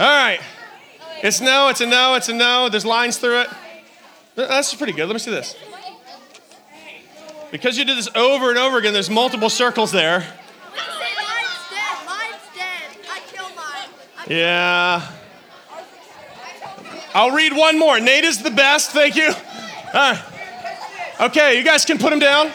all 0.00 0.06
right. 0.06 0.40
It's 1.22 1.40
no. 1.40 1.68
It's 1.68 1.80
a 1.80 1.86
no. 1.86 2.14
It's 2.14 2.28
a 2.28 2.32
no. 2.32 2.68
There's 2.68 2.86
lines 2.86 3.18
through 3.18 3.40
it. 3.40 3.48
That's 4.36 4.72
pretty 4.74 4.92
good. 4.92 5.06
Let 5.06 5.14
me 5.14 5.18
see 5.18 5.32
this. 5.32 5.56
Because 7.50 7.76
you 7.76 7.84
did 7.84 7.98
this 7.98 8.08
over 8.14 8.50
and 8.50 8.58
over 8.58 8.78
again, 8.78 8.92
there's 8.92 9.10
multiple 9.10 9.50
circles 9.50 9.90
there. 9.90 10.24
Yeah. 14.28 15.10
I'll 17.14 17.30
read 17.30 17.56
one 17.56 17.78
more. 17.78 17.98
Nate 17.98 18.24
is 18.24 18.42
the 18.42 18.50
best. 18.50 18.90
Thank 18.90 19.16
you. 19.16 19.28
All 19.28 19.34
right. 19.94 20.22
Okay, 21.20 21.58
you 21.58 21.64
guys 21.64 21.84
can 21.84 21.98
put 21.98 22.12
him 22.12 22.18
down. 22.18 22.52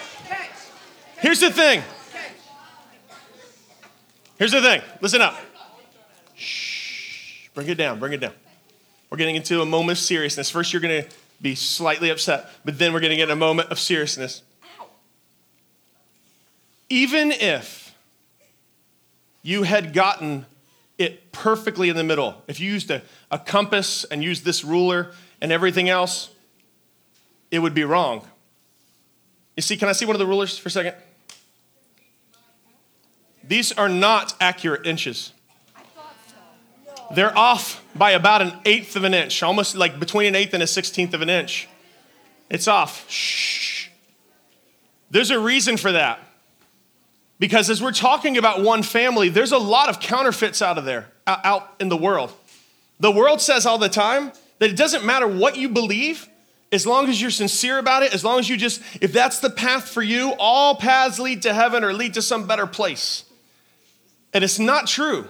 Here's 1.24 1.40
the 1.40 1.50
thing. 1.50 1.82
Here's 4.38 4.52
the 4.52 4.60
thing. 4.60 4.82
Listen 5.00 5.22
up. 5.22 5.36
Shh. 6.34 7.48
Bring 7.54 7.68
it 7.68 7.76
down. 7.76 7.98
Bring 7.98 8.12
it 8.12 8.20
down. 8.20 8.32
We're 9.10 9.18
getting 9.18 9.36
into 9.36 9.62
a 9.62 9.66
moment 9.66 9.98
of 9.98 10.04
seriousness. 10.04 10.50
First, 10.50 10.72
you're 10.72 10.82
going 10.82 11.04
to 11.04 11.08
be 11.40 11.54
slightly 11.54 12.10
upset, 12.10 12.50
but 12.64 12.78
then 12.78 12.92
we're 12.92 13.00
going 13.00 13.10
to 13.10 13.16
get 13.16 13.30
a 13.30 13.36
moment 13.36 13.70
of 13.70 13.78
seriousness 13.78 14.42
even 16.94 17.32
if 17.32 17.92
you 19.42 19.64
had 19.64 19.92
gotten 19.92 20.46
it 20.96 21.32
perfectly 21.32 21.88
in 21.88 21.96
the 21.96 22.04
middle, 22.04 22.42
if 22.46 22.60
you 22.60 22.70
used 22.70 22.90
a, 22.90 23.02
a 23.30 23.38
compass 23.38 24.04
and 24.04 24.22
used 24.22 24.44
this 24.44 24.64
ruler 24.64 25.10
and 25.40 25.50
everything 25.50 25.88
else, 25.88 26.30
it 27.50 27.58
would 27.58 27.74
be 27.74 27.82
wrong. 27.82 28.24
You 29.56 29.62
see, 29.62 29.76
can 29.76 29.88
I 29.88 29.92
see 29.92 30.06
one 30.06 30.14
of 30.14 30.20
the 30.20 30.26
rulers 30.26 30.56
for 30.56 30.68
a 30.68 30.70
second? 30.70 30.94
These 33.46 33.72
are 33.72 33.88
not 33.88 34.34
accurate 34.40 34.86
inches. 34.86 35.32
They're 37.14 37.36
off 37.36 37.84
by 37.94 38.12
about 38.12 38.42
an 38.42 38.52
eighth 38.64 38.96
of 38.96 39.04
an 39.04 39.14
inch, 39.14 39.42
almost 39.42 39.76
like 39.76 40.00
between 40.00 40.28
an 40.28 40.34
eighth 40.34 40.54
and 40.54 40.62
a 40.62 40.66
sixteenth 40.66 41.14
of 41.14 41.22
an 41.22 41.28
inch. 41.28 41.68
It's 42.48 42.66
off. 42.66 43.08
Shh. 43.10 43.88
There's 45.10 45.30
a 45.30 45.38
reason 45.38 45.76
for 45.76 45.92
that. 45.92 46.20
Because 47.38 47.68
as 47.68 47.82
we're 47.82 47.92
talking 47.92 48.36
about 48.38 48.62
one 48.62 48.82
family, 48.82 49.28
there's 49.28 49.52
a 49.52 49.58
lot 49.58 49.88
of 49.88 50.00
counterfeits 50.00 50.62
out 50.62 50.78
of 50.78 50.84
there, 50.84 51.08
out 51.26 51.74
in 51.78 51.88
the 51.88 51.96
world. 51.96 52.32
The 53.00 53.10
world 53.10 53.40
says 53.40 53.66
all 53.66 53.76
the 53.76 53.88
time 53.88 54.32
that 54.60 54.70
it 54.70 54.76
doesn't 54.76 55.04
matter 55.04 55.26
what 55.26 55.56
you 55.56 55.68
believe, 55.68 56.28
as 56.72 56.86
long 56.86 57.08
as 57.08 57.20
you're 57.20 57.30
sincere 57.30 57.78
about 57.78 58.02
it, 58.02 58.14
as 58.14 58.24
long 58.24 58.38
as 58.38 58.48
you 58.48 58.56
just, 58.56 58.80
if 59.00 59.12
that's 59.12 59.40
the 59.40 59.50
path 59.50 59.88
for 59.88 60.02
you, 60.02 60.32
all 60.38 60.76
paths 60.76 61.18
lead 61.18 61.42
to 61.42 61.52
heaven 61.52 61.84
or 61.84 61.92
lead 61.92 62.14
to 62.14 62.22
some 62.22 62.46
better 62.46 62.66
place. 62.66 63.24
And 64.34 64.44
it's 64.44 64.58
not 64.58 64.88
true. 64.88 65.28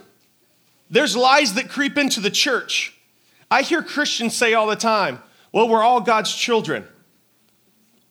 There's 0.90 1.16
lies 1.16 1.54
that 1.54 1.68
creep 1.68 1.96
into 1.96 2.20
the 2.20 2.30
church. 2.30 2.99
I 3.50 3.62
hear 3.62 3.82
Christians 3.82 4.34
say 4.34 4.54
all 4.54 4.66
the 4.66 4.76
time, 4.76 5.23
well, 5.52 5.68
we're 5.68 5.82
all 5.82 6.00
God's 6.00 6.34
children. 6.34 6.88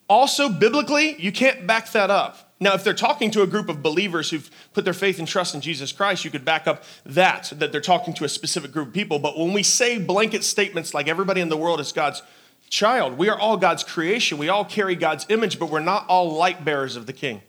Also, 0.08 0.48
biblically, 0.48 1.20
you 1.20 1.32
can't 1.32 1.66
back 1.66 1.92
that 1.92 2.10
up. 2.10 2.54
Now, 2.60 2.76
if 2.76 2.84
they're 2.84 2.94
talking 2.94 3.32
to 3.32 3.42
a 3.42 3.48
group 3.48 3.68
of 3.68 3.84
believers 3.84 4.30
who've 4.30 4.50
put 4.74 4.86
their 4.86 4.94
faith 4.94 5.20
and 5.20 5.28
trust 5.28 5.54
in 5.54 5.60
Jesus 5.60 5.92
Christ, 5.92 6.24
you 6.24 6.32
could 6.32 6.46
back 6.46 6.68
up 6.68 6.84
that, 7.06 7.52
that 7.58 7.72
they're 7.72 7.82
talking 7.82 8.14
to 8.14 8.24
a 8.24 8.30
specific 8.30 8.72
group 8.72 8.90
of 8.90 8.94
people. 8.94 9.20
But 9.20 9.38
when 9.38 9.52
we 9.52 9.64
say 9.64 9.98
blanket 9.98 10.44
statements 10.44 10.94
like 10.94 11.08
everybody 11.10 11.42
in 11.42 11.50
the 11.50 11.58
world 11.58 11.80
is 11.82 11.92
God's 11.92 12.22
child, 12.70 13.18
we 13.18 13.28
are 13.28 13.38
all 13.38 13.58
God's 13.58 13.84
creation. 13.84 14.38
We 14.38 14.50
all 14.50 14.64
carry 14.64 14.96
God's 14.96 15.26
image, 15.30 15.60
but 15.60 15.70
we're 15.70 15.82
not 15.82 16.08
all 16.08 16.34
light 16.34 16.64
bearers 16.64 16.96
of 16.96 17.06
the 17.06 17.14
King. 17.14 17.42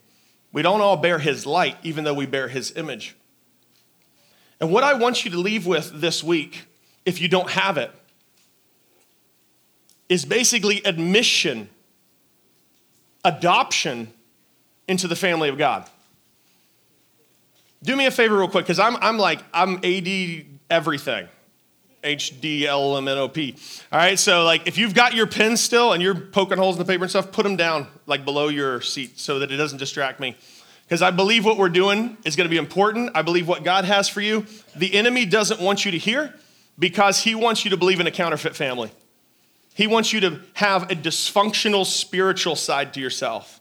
We 0.52 0.62
don't 0.62 0.80
all 0.80 0.96
bear 0.96 1.18
his 1.18 1.46
light, 1.46 1.76
even 1.82 2.02
though 2.04 2.14
we 2.14 2.26
bear 2.26 2.48
his 2.48 2.76
image. 2.76 3.14
And 4.60 4.70
what 4.70 4.84
I 4.84 4.94
want 4.94 5.24
you 5.24 5.30
to 5.32 5.38
leave 5.38 5.66
with 5.66 6.00
this 6.00 6.22
week, 6.22 6.66
if 7.04 7.20
you 7.20 7.28
don't 7.28 7.50
have 7.50 7.76
it, 7.76 7.90
is 10.08 10.24
basically 10.24 10.82
admission, 10.84 11.68
adoption 13.24 14.12
into 14.86 15.08
the 15.08 15.16
family 15.16 15.48
of 15.48 15.58
God. 15.58 15.88
Do 17.82 17.96
me 17.96 18.06
a 18.06 18.10
favor, 18.10 18.38
real 18.38 18.48
quick, 18.48 18.64
because 18.64 18.78
I'm, 18.78 18.96
I'm 18.96 19.18
like, 19.18 19.40
I'm 19.52 19.76
AD 19.84 20.46
everything. 20.70 21.28
H 22.04 22.38
D 22.40 22.66
L 22.66 22.96
M 22.98 23.08
N 23.08 23.16
O 23.16 23.28
P. 23.28 23.56
All 23.90 23.98
right, 23.98 24.18
so 24.18 24.44
like 24.44 24.66
if 24.66 24.76
you've 24.76 24.94
got 24.94 25.14
your 25.14 25.26
pen 25.26 25.56
still 25.56 25.94
and 25.94 26.02
you're 26.02 26.14
poking 26.14 26.58
holes 26.58 26.76
in 26.76 26.78
the 26.78 26.84
paper 26.84 27.04
and 27.04 27.10
stuff, 27.10 27.32
put 27.32 27.42
them 27.42 27.56
down 27.56 27.86
like 28.06 28.24
below 28.24 28.48
your 28.48 28.82
seat 28.82 29.18
so 29.18 29.38
that 29.38 29.50
it 29.50 29.56
doesn't 29.56 29.78
distract 29.78 30.20
me. 30.20 30.36
Because 30.94 31.02
I 31.02 31.10
believe 31.10 31.44
what 31.44 31.58
we're 31.58 31.70
doing 31.70 32.16
is 32.24 32.36
going 32.36 32.44
to 32.44 32.50
be 32.50 32.56
important. 32.56 33.10
I 33.16 33.22
believe 33.22 33.48
what 33.48 33.64
God 33.64 33.84
has 33.84 34.08
for 34.08 34.20
you. 34.20 34.46
The 34.76 34.94
enemy 34.94 35.26
doesn't 35.26 35.60
want 35.60 35.84
you 35.84 35.90
to 35.90 35.98
hear 35.98 36.32
because 36.78 37.18
he 37.18 37.34
wants 37.34 37.64
you 37.64 37.72
to 37.72 37.76
believe 37.76 37.98
in 37.98 38.06
a 38.06 38.12
counterfeit 38.12 38.54
family. 38.54 38.92
He 39.74 39.88
wants 39.88 40.12
you 40.12 40.20
to 40.20 40.40
have 40.52 40.92
a 40.92 40.94
dysfunctional 40.94 41.84
spiritual 41.84 42.54
side 42.54 42.94
to 42.94 43.00
yourself. 43.00 43.60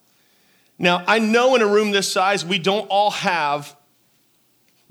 Now, 0.78 1.04
I 1.08 1.18
know 1.18 1.56
in 1.56 1.64
a 1.64 1.68
room 1.68 1.90
this 1.90 2.12
size, 2.12 2.46
we 2.46 2.60
don't 2.60 2.86
all 2.86 3.10
have 3.10 3.76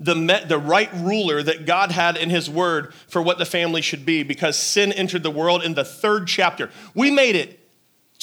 the, 0.01 0.13
met, 0.13 0.49
the 0.49 0.57
right 0.57 0.89
ruler 0.95 1.41
that 1.41 1.65
God 1.65 1.91
had 1.91 2.17
in 2.17 2.29
His 2.29 2.49
Word 2.49 2.93
for 3.07 3.21
what 3.21 3.37
the 3.37 3.45
family 3.45 3.81
should 3.81 4.05
be 4.05 4.23
because 4.23 4.57
sin 4.57 4.91
entered 4.91 5.23
the 5.23 5.31
world 5.31 5.63
in 5.63 5.75
the 5.75 5.85
third 5.85 6.27
chapter. 6.27 6.69
We 6.93 7.09
made 7.09 7.37
it 7.37 7.62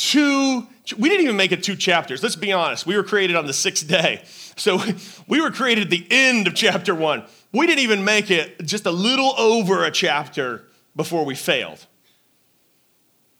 two, 0.08 0.66
we 0.96 1.08
didn't 1.08 1.24
even 1.24 1.36
make 1.36 1.52
it 1.52 1.62
two 1.62 1.76
chapters. 1.76 2.22
Let's 2.22 2.36
be 2.36 2.52
honest. 2.52 2.86
We 2.86 2.96
were 2.96 3.02
created 3.02 3.36
on 3.36 3.46
the 3.46 3.52
sixth 3.52 3.86
day. 3.86 4.22
So 4.56 4.80
we 5.28 5.40
were 5.40 5.50
created 5.50 5.84
at 5.84 5.90
the 5.90 6.06
end 6.10 6.46
of 6.46 6.54
chapter 6.54 6.94
one. 6.94 7.24
We 7.52 7.66
didn't 7.66 7.80
even 7.80 8.04
make 8.04 8.30
it 8.30 8.64
just 8.64 8.86
a 8.86 8.90
little 8.90 9.34
over 9.38 9.84
a 9.84 9.90
chapter 9.90 10.64
before 10.94 11.24
we 11.24 11.34
failed 11.34 11.86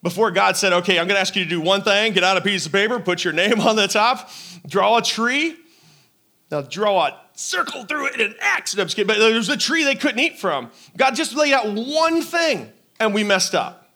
before 0.03 0.31
God 0.31 0.57
said, 0.57 0.73
okay, 0.73 0.99
I'm 0.99 1.07
going 1.07 1.17
to 1.17 1.21
ask 1.21 1.37
you 1.37 1.45
to 1.45 1.51
do 1.51 1.61
one 1.61 1.83
thing 1.83 2.13
get 2.13 2.25
out 2.25 2.37
a 2.37 2.41
piece 2.41 2.67
of 2.67 2.73
paper, 2.73 2.99
put 3.01 3.25
your 3.25 3.33
name 3.33 3.61
on 3.61 3.77
the 3.77 3.89
top, 3.89 4.31
draw 4.67 4.99
a 4.99 5.03
tree. 5.03 5.57
Now, 6.51 6.63
draw 6.63 7.07
a 7.07 7.21
circle 7.35 7.85
through 7.85 8.07
it 8.07 8.15
and 8.15 8.23
an 8.23 8.35
X. 8.41 8.77
No, 8.77 8.85
but 8.85 9.19
there 9.19 9.35
was 9.35 9.49
a 9.49 9.57
tree 9.57 9.85
they 9.85 9.95
couldn't 9.95 10.19
eat 10.19 10.39
from. 10.39 10.71
God 10.97 11.15
just 11.15 11.37
laid 11.37 11.53
out 11.53 11.67
one 11.73 12.23
thing 12.23 12.73
and 12.99 13.15
we 13.15 13.23
messed 13.23 13.55
up. 13.55 13.89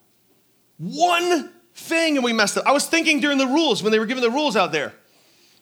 One 0.77 1.51
thing 1.75 2.15
and 2.17 2.23
we 2.23 2.33
messed 2.33 2.57
up. 2.57 2.65
I 2.65 2.71
was 2.71 2.87
thinking 2.87 3.19
during 3.19 3.37
the 3.37 3.47
rules 3.47 3.83
when 3.83 3.91
they 3.91 3.99
were 3.99 4.05
giving 4.05 4.23
the 4.23 4.31
rules 4.31 4.55
out 4.55 4.71
there. 4.71 4.93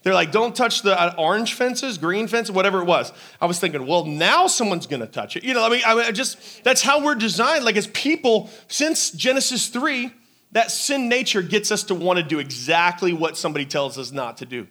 They're 0.04 0.14
like, 0.14 0.32
don't 0.32 0.54
touch 0.54 0.82
the 0.82 1.00
uh, 1.00 1.16
orange 1.18 1.54
fences, 1.54 1.98
green 1.98 2.28
fences, 2.28 2.54
whatever 2.54 2.82
it 2.82 2.86
was. 2.86 3.14
I 3.40 3.46
was 3.46 3.60
thinking, 3.60 3.88
well, 3.88 4.06
now 4.06 4.48
someone's 4.48 4.86
gonna 4.86 5.08
touch 5.08 5.38
it. 5.38 5.44
You 5.44 5.54
know, 5.54 5.66
I 5.66 5.70
mean, 5.70 5.82
I 5.86 6.12
just, 6.12 6.64
that's 6.64 6.82
how 6.82 7.04
we're 7.04 7.16
designed. 7.16 7.64
Like, 7.64 7.78
as 7.78 7.88
people, 7.88 8.50
since 8.68 9.12
Genesis 9.12 9.68
3, 9.68 10.12
that 10.52 10.72
sin 10.72 11.08
nature 11.08 11.42
gets 11.42 11.72
us 11.72 11.84
to 11.84 11.96
want 11.96 12.20
to 12.20 12.24
do 12.24 12.40
exactly 12.40 13.14
what 13.14 13.38
somebody 13.38 13.66
tells 13.66 13.98
us 13.98 14.12
not 14.12 14.38
to 14.38 14.46
do. 14.46 14.68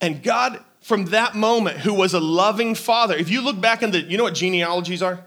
And 0.00 0.22
God, 0.22 0.62
from 0.80 1.06
that 1.06 1.34
moment, 1.34 1.78
who 1.78 1.94
was 1.94 2.14
a 2.14 2.20
loving 2.20 2.74
father, 2.74 3.16
if 3.16 3.30
you 3.30 3.42
look 3.42 3.60
back 3.60 3.82
in 3.82 3.92
the, 3.92 4.00
you 4.00 4.18
know 4.18 4.24
what 4.24 4.34
genealogies 4.34 5.02
are? 5.02 5.24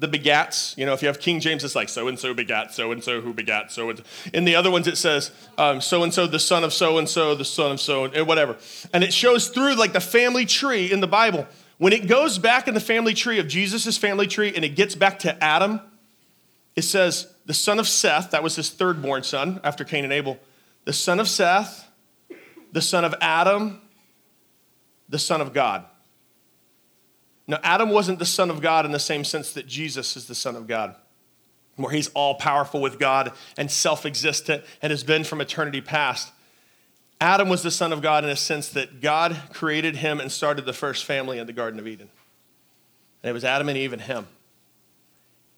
The 0.00 0.08
begats. 0.08 0.76
You 0.78 0.86
know, 0.86 0.94
if 0.94 1.02
you 1.02 1.08
have 1.08 1.20
King 1.20 1.40
James, 1.40 1.62
it's 1.62 1.76
like 1.76 1.90
so 1.90 2.08
and 2.08 2.18
so 2.18 2.32
begat, 2.32 2.72
so 2.72 2.90
and 2.90 3.04
so 3.04 3.20
who 3.20 3.34
begat, 3.34 3.70
so 3.70 3.90
and 3.90 4.02
In 4.32 4.46
the 4.46 4.56
other 4.56 4.70
ones, 4.70 4.86
it 4.86 4.96
says 4.96 5.30
so 5.56 6.02
and 6.02 6.12
so, 6.12 6.26
the 6.26 6.38
son 6.38 6.64
of 6.64 6.72
so 6.72 6.96
and 6.98 7.08
so, 7.08 7.34
the 7.34 7.44
son 7.44 7.72
of 7.72 7.80
so, 7.80 8.06
and 8.06 8.26
whatever. 8.26 8.56
And 8.94 9.04
it 9.04 9.12
shows 9.12 9.48
through 9.48 9.74
like 9.74 9.92
the 9.92 10.00
family 10.00 10.46
tree 10.46 10.90
in 10.90 11.00
the 11.00 11.06
Bible. 11.06 11.46
When 11.76 11.92
it 11.92 12.08
goes 12.08 12.38
back 12.38 12.66
in 12.66 12.74
the 12.74 12.80
family 12.80 13.14
tree 13.14 13.38
of 13.38 13.46
Jesus' 13.46 13.96
family 13.96 14.26
tree 14.26 14.52
and 14.54 14.64
it 14.64 14.70
gets 14.70 14.94
back 14.94 15.18
to 15.20 15.44
Adam, 15.44 15.80
it 16.76 16.82
says 16.82 17.32
the 17.46 17.54
son 17.54 17.78
of 17.78 17.86
Seth, 17.86 18.30
that 18.30 18.42
was 18.42 18.56
his 18.56 18.70
third 18.70 19.02
born 19.02 19.22
son 19.22 19.60
after 19.64 19.84
Cain 19.84 20.04
and 20.04 20.12
Abel, 20.12 20.38
the 20.84 20.92
son 20.92 21.20
of 21.20 21.28
Seth, 21.28 21.88
the 22.72 22.82
son 22.82 23.04
of 23.04 23.14
Adam, 23.20 23.80
the 25.08 25.18
son 25.18 25.40
of 25.40 25.52
God. 25.52 25.84
Now, 27.50 27.58
Adam 27.64 27.90
wasn't 27.90 28.20
the 28.20 28.26
son 28.26 28.48
of 28.48 28.60
God 28.60 28.86
in 28.86 28.92
the 28.92 29.00
same 29.00 29.24
sense 29.24 29.52
that 29.54 29.66
Jesus 29.66 30.16
is 30.16 30.26
the 30.26 30.36
son 30.36 30.54
of 30.54 30.68
God, 30.68 30.94
where 31.74 31.90
he's 31.90 32.08
all 32.08 32.36
powerful 32.36 32.80
with 32.80 32.98
God 33.00 33.32
and 33.56 33.68
self 33.68 34.06
existent 34.06 34.62
and 34.80 34.92
has 34.92 35.02
been 35.02 35.24
from 35.24 35.40
eternity 35.40 35.80
past. 35.80 36.30
Adam 37.20 37.48
was 37.48 37.64
the 37.64 37.70
son 37.72 37.92
of 37.92 38.02
God 38.02 38.22
in 38.22 38.30
a 38.30 38.36
sense 38.36 38.68
that 38.68 39.00
God 39.00 39.36
created 39.52 39.96
him 39.96 40.20
and 40.20 40.30
started 40.30 40.64
the 40.64 40.72
first 40.72 41.04
family 41.04 41.38
in 41.38 41.48
the 41.48 41.52
Garden 41.52 41.80
of 41.80 41.88
Eden. 41.88 42.08
And 43.22 43.30
it 43.30 43.32
was 43.32 43.44
Adam 43.44 43.68
and 43.68 43.76
Eve 43.76 43.92
and 43.92 44.02
him 44.02 44.28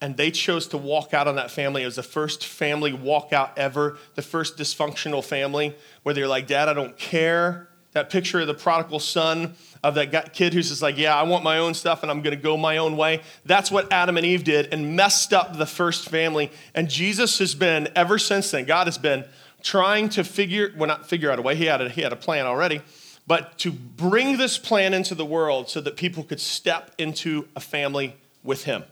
and 0.03 0.17
they 0.17 0.33
chose 0.33 0.67
to 0.67 0.77
walk 0.77 1.15
out 1.15 1.29
on 1.29 1.37
that 1.37 1.49
family. 1.49 1.83
It 1.83 1.87
was 1.87 1.95
the 1.95 2.03
first 2.03 2.45
family 2.45 2.93
walkout 2.93 3.51
ever, 3.57 3.99
the 4.17 4.23
first 4.23 4.57
dysfunctional 4.57 5.25
family 5.25 5.77
where 6.03 6.13
they're 6.13 6.27
like, 6.27 6.49
Dad, 6.49 6.69
I 6.69 6.73
don't 6.73 6.99
care. 6.99 7.69
That 7.93 8.11
picture 8.11 8.41
of 8.41 8.47
the 8.47 8.55
prodigal 8.55 9.01
son, 9.01 9.55
of 9.83 9.95
that 9.97 10.33
kid 10.33 10.55
who's 10.55 10.69
just 10.69 10.83
like, 10.83 10.97
Yeah, 10.97 11.15
I 11.15 11.23
want 11.25 11.45
my 11.45 11.59
own 11.59 11.75
stuff 11.75 12.03
and 12.03 12.11
I'm 12.11 12.23
gonna 12.23 12.37
go 12.37 12.57
my 12.57 12.79
own 12.79 12.97
way. 12.97 13.23
That's 13.45 13.71
what 13.71 13.93
Adam 13.93 14.17
and 14.17 14.25
Eve 14.25 14.45
did 14.45 14.73
and 14.73 14.97
messed 14.97 15.33
up 15.33 15.57
the 15.57 15.67
first 15.67 16.09
family. 16.09 16.51
And 16.75 16.89
Jesus 16.89 17.39
has 17.39 17.55
been, 17.55 17.89
ever 17.95 18.19
since 18.19 18.51
then, 18.51 18.65
God 18.65 18.87
has 18.87 18.99
been 18.99 19.25
trying 19.63 20.09
to 20.11 20.25
figure, 20.25 20.73
well, 20.77 20.89
not 20.89 21.09
figure 21.09 21.31
out 21.31 21.39
a 21.39 21.43
way, 21.43 21.55
he 21.55 21.67
had 21.67 21.81
a, 21.81 21.89
he 21.89 22.01
had 22.01 22.13
a 22.13 22.17
plan 22.17 22.47
already, 22.47 22.81
but 23.27 23.59
to 23.59 23.71
bring 23.71 24.37
this 24.37 24.59
plan 24.59 24.95
into 24.95 25.15
the 25.15 25.25
world 25.25 25.69
so 25.69 25.81
that 25.81 25.97
people 25.97 26.25
could 26.25 26.41
step 26.41 26.93
into 26.99 27.47
a 27.55 27.61
family 27.61 28.17
with 28.43 28.65
him 28.65 28.85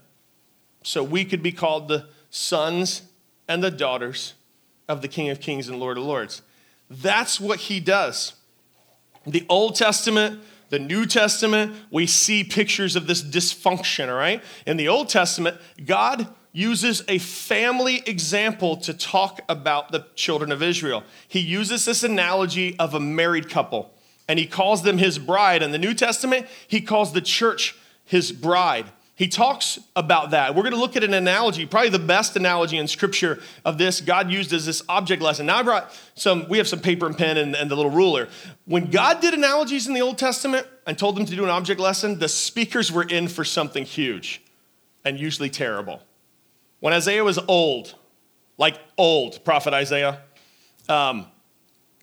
so 0.83 1.03
we 1.03 1.25
could 1.25 1.43
be 1.43 1.53
called 1.53 1.89
the 1.89 2.07
sons 2.31 3.03
and 3.49 3.63
the 3.63 3.71
daughters 3.71 4.35
of 4.89 5.03
the 5.03 5.09
King 5.09 5.31
of 5.31 5.41
Kings 5.41 5.69
and 5.69 5.79
Lord 5.79 5.99
of 5.99 6.05
Lords. 6.05 6.43
That's 6.89 7.41
what 7.41 7.61
he 7.61 7.81
does. 7.81 8.35
The 9.27 9.45
Old 9.49 9.75
Testament, 9.75 10.41
the 10.71 10.79
New 10.79 11.05
Testament, 11.07 11.75
we 11.91 12.07
see 12.07 12.45
pictures 12.45 12.97
of 12.97 13.07
this 13.07 13.23
dysfunction, 13.23 14.09
all 14.09 14.17
right? 14.17 14.43
In 14.67 14.77
the 14.77 14.89
Old 14.89 15.09
Testament, 15.09 15.59
God 15.85 16.29
uses 16.53 17.03
a 17.09 17.19
family 17.19 18.03
example 18.07 18.77
to 18.77 18.95
talk 18.95 19.41
about 19.49 19.93
the 19.93 20.07
children 20.15 20.51
of 20.51 20.63
Israel. 20.63 21.05
He 21.29 21.41
uses 21.41 21.85
this 21.85 22.03
analogy 22.03 22.79
of 22.79 22.95
a 22.95 23.01
married 23.01 23.49
couple, 23.49 23.93
and 24.29 24.39
he 24.39 24.47
calls 24.47 24.83
them 24.83 24.99
his 24.99 25.19
bride. 25.19 25.63
In 25.63 25.71
the 25.71 25.79
New 25.79 25.95
Testament, 25.95 26.47
he 26.67 26.81
calls 26.81 27.13
the 27.13 27.21
church 27.21 27.77
his 28.05 28.33
bride. 28.33 28.87
He 29.21 29.29
talks 29.29 29.79
about 29.95 30.31
that. 30.31 30.55
We're 30.55 30.63
going 30.63 30.73
to 30.73 30.81
look 30.81 30.97
at 30.97 31.05
an 31.05 31.13
analogy, 31.13 31.67
probably 31.67 31.91
the 31.91 31.99
best 31.99 32.37
analogy 32.37 32.79
in 32.79 32.89
scripture 32.89 33.39
of 33.67 33.77
this 33.77 34.01
God 34.01 34.31
used 34.31 34.51
as 34.55 34.65
this 34.65 34.81
object 34.89 35.21
lesson. 35.21 35.45
Now 35.45 35.59
I 35.59 35.63
brought 35.63 35.93
some, 36.15 36.49
we 36.49 36.57
have 36.57 36.67
some 36.67 36.81
paper 36.81 37.05
and 37.05 37.15
pen 37.19 37.37
and, 37.37 37.55
and 37.55 37.71
the 37.71 37.77
little 37.77 37.91
ruler. 37.91 38.31
When 38.65 38.91
God 38.91 39.21
did 39.21 39.35
analogies 39.35 39.87
in 39.87 39.93
the 39.93 40.01
Old 40.01 40.17
Testament 40.17 40.67
and 40.87 40.97
told 40.97 41.19
them 41.19 41.27
to 41.27 41.37
do 41.37 41.45
an 41.45 41.51
object 41.51 41.79
lesson, 41.79 42.19
the 42.19 42.31
speakers 42.31 42.91
were 42.91 43.03
in 43.03 43.29
for 43.29 43.45
something 43.45 43.85
huge 43.85 44.41
and 45.05 45.21
usually 45.21 45.51
terrible. 45.51 46.01
When 46.79 46.95
Isaiah 46.95 47.23
was 47.23 47.39
old, 47.47 47.97
like 48.57 48.81
old, 48.97 49.45
Prophet 49.45 49.75
Isaiah. 49.75 50.23
Um, 50.89 51.27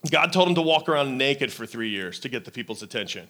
God 0.08 0.32
told 0.32 0.50
him 0.50 0.54
to 0.54 0.62
walk 0.62 0.88
around 0.88 1.18
naked 1.18 1.52
for 1.52 1.66
three 1.66 1.90
years 1.90 2.20
to 2.20 2.28
get 2.28 2.44
the 2.44 2.52
people's 2.52 2.84
attention. 2.84 3.26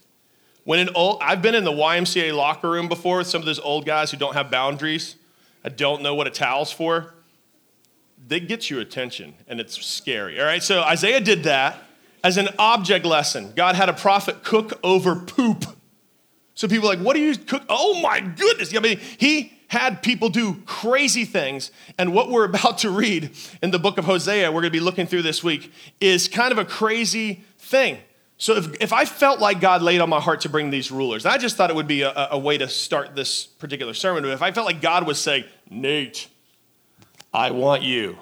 When 0.69 0.81
an 0.81 0.91
old, 0.95 1.23
I've 1.23 1.41
been 1.41 1.55
in 1.55 1.65
the 1.65 1.73
YMCA 1.73 2.37
locker 2.37 2.69
room 2.69 2.89
before 2.89 3.17
with 3.17 3.27
some 3.27 3.41
of 3.41 3.47
those 3.47 3.59
old 3.59 3.87
guys 3.87 4.11
who 4.11 4.19
don't 4.19 4.35
have 4.35 4.51
boundaries. 4.51 5.17
I 5.65 5.71
don't 5.71 6.03
know 6.03 6.15
what 6.15 6.27
a 6.27 6.31
towel's 6.31 6.71
for. 6.71 7.15
They 8.27 8.39
get 8.39 8.69
you 8.69 8.79
attention, 8.79 9.33
and 9.47 9.61
it's 9.61 9.83
scary. 9.83 10.39
All 10.39 10.45
right, 10.45 10.63
so 10.63 10.83
Isaiah 10.83 11.23
did 11.23 11.45
that 11.45 11.83
as 12.23 12.37
an 12.37 12.51
object 12.59 13.07
lesson. 13.07 13.55
God 13.57 13.77
had 13.77 13.89
a 13.89 13.95
prophet 13.95 14.45
cook 14.45 14.79
over 14.85 15.17
poop. 15.17 15.65
So 16.53 16.69
people 16.69 16.87
like, 16.87 16.99
what 16.99 17.17
do 17.17 17.23
you 17.23 17.35
cook? 17.35 17.63
Oh 17.71 17.99
my 18.03 18.21
goodness. 18.21 18.77
I 18.77 18.81
mean, 18.81 19.01
he 19.17 19.55
had 19.69 20.03
people 20.03 20.29
do 20.29 20.57
crazy 20.67 21.25
things. 21.25 21.71
And 21.97 22.13
what 22.13 22.29
we're 22.29 22.45
about 22.55 22.77
to 22.81 22.91
read 22.91 23.31
in 23.63 23.71
the 23.71 23.79
book 23.79 23.97
of 23.97 24.05
Hosea, 24.05 24.53
we're 24.53 24.61
going 24.61 24.65
to 24.65 24.79
be 24.79 24.81
looking 24.81 25.07
through 25.07 25.23
this 25.23 25.43
week, 25.43 25.73
is 25.99 26.29
kind 26.29 26.53
of 26.53 26.59
a 26.59 26.67
crazy 26.67 27.43
thing. 27.57 28.01
So 28.41 28.55
if, 28.55 28.81
if 28.81 28.93
I 28.93 29.05
felt 29.05 29.41
like 29.41 29.61
God 29.61 29.83
laid 29.83 30.01
on 30.01 30.09
my 30.09 30.21
heart 30.21 30.43
to 30.43 30.49
bring 30.49 30.71
these 30.71 30.93
rulers, 30.93 31.27
I 31.27 31.39
just 31.39 31.57
thought 31.57 31.71
it 31.71 31.77
would 31.77 31.89
be 31.89 32.03
a, 32.03 32.29
a 32.31 32.39
way 32.39 32.57
to 32.57 32.69
start 32.69 33.17
this 33.17 33.45
particular 33.47 33.95
sermon. 33.95 34.23
But 34.23 34.31
if 34.31 34.43
I 34.43 34.53
felt 34.53 34.65
like 34.65 34.81
God 34.81 35.07
was 35.07 35.19
saying, 35.19 35.45
Nate, 35.69 36.29
I 37.35 37.51
want 37.51 37.83
you 37.83 38.17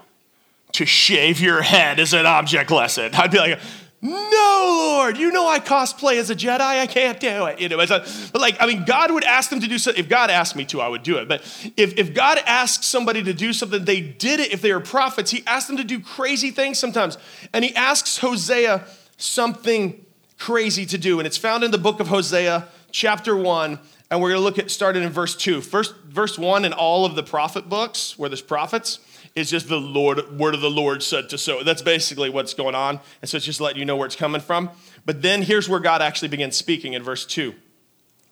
to 0.72 0.86
shave 0.86 1.40
your 1.40 1.60
head 1.60 2.00
as 2.00 2.14
an 2.14 2.24
object 2.24 2.70
lesson, 2.70 3.14
I'd 3.14 3.30
be 3.30 3.38
like, 3.38 3.58
no, 4.00 4.94
Lord, 4.96 5.18
you 5.18 5.32
know 5.32 5.46
I 5.46 5.58
cosplay 5.58 6.18
as 6.18 6.30
a 6.30 6.34
Jedi. 6.34 6.60
I 6.60 6.86
can't 6.86 7.20
do 7.20 7.46
it. 7.46 7.60
You 7.60 7.68
know, 7.68 7.78
a, 7.78 7.86
but 7.86 8.40
like, 8.40 8.56
I 8.58 8.66
mean, 8.66 8.84
God 8.86 9.10
would 9.10 9.24
ask 9.24 9.50
them 9.50 9.60
to 9.60 9.68
do 9.68 9.78
something. 9.78 10.02
If 10.02 10.08
God 10.08 10.30
asked 10.30 10.56
me 10.56 10.64
to, 10.66 10.80
I 10.80 10.88
would 10.88 11.02
do 11.02 11.18
it. 11.18 11.28
But 11.28 11.42
if, 11.76 11.98
if 11.98 12.14
God 12.14 12.38
asked 12.46 12.84
somebody 12.84 13.22
to 13.22 13.34
do 13.34 13.52
something, 13.52 13.84
they 13.84 14.00
did 14.00 14.40
it. 14.40 14.52
If 14.52 14.62
they 14.62 14.72
were 14.72 14.80
prophets, 14.80 15.30
He 15.30 15.42
asked 15.46 15.68
them 15.68 15.76
to 15.76 15.84
do 15.84 16.00
crazy 16.00 16.50
things 16.50 16.78
sometimes. 16.78 17.18
And 17.52 17.64
He 17.64 17.74
asks 17.74 18.18
Hosea 18.18 18.86
something 19.18 20.05
crazy 20.38 20.86
to 20.86 20.98
do. 20.98 21.18
And 21.18 21.26
it's 21.26 21.36
found 21.36 21.64
in 21.64 21.70
the 21.70 21.78
book 21.78 22.00
of 22.00 22.08
Hosea, 22.08 22.68
chapter 22.90 23.36
1. 23.36 23.78
And 24.10 24.20
we're 24.20 24.30
going 24.30 24.40
to 24.40 24.44
look 24.44 24.58
at 24.58 24.70
starting 24.70 25.02
in 25.02 25.10
verse 25.10 25.34
2. 25.34 25.60
First, 25.60 25.94
verse 26.04 26.38
1 26.38 26.64
in 26.64 26.72
all 26.72 27.04
of 27.04 27.16
the 27.16 27.22
prophet 27.22 27.68
books 27.68 28.18
where 28.18 28.28
there's 28.28 28.42
prophets 28.42 29.00
is 29.34 29.50
just 29.50 29.68
the 29.68 29.80
Lord, 29.80 30.38
word 30.38 30.54
of 30.54 30.60
the 30.60 30.70
Lord 30.70 31.02
said 31.02 31.28
to 31.30 31.38
so. 31.38 31.62
That's 31.62 31.82
basically 31.82 32.30
what's 32.30 32.54
going 32.54 32.74
on. 32.74 33.00
And 33.20 33.28
so 33.28 33.36
it's 33.36 33.46
just 33.46 33.60
letting 33.60 33.78
you 33.78 33.84
know 33.84 33.96
where 33.96 34.06
it's 34.06 34.16
coming 34.16 34.40
from. 34.40 34.70
But 35.04 35.22
then 35.22 35.42
here's 35.42 35.68
where 35.68 35.80
God 35.80 36.02
actually 36.02 36.28
begins 36.28 36.56
speaking 36.56 36.94
in 36.94 37.02
verse 37.02 37.26
2. 37.26 37.54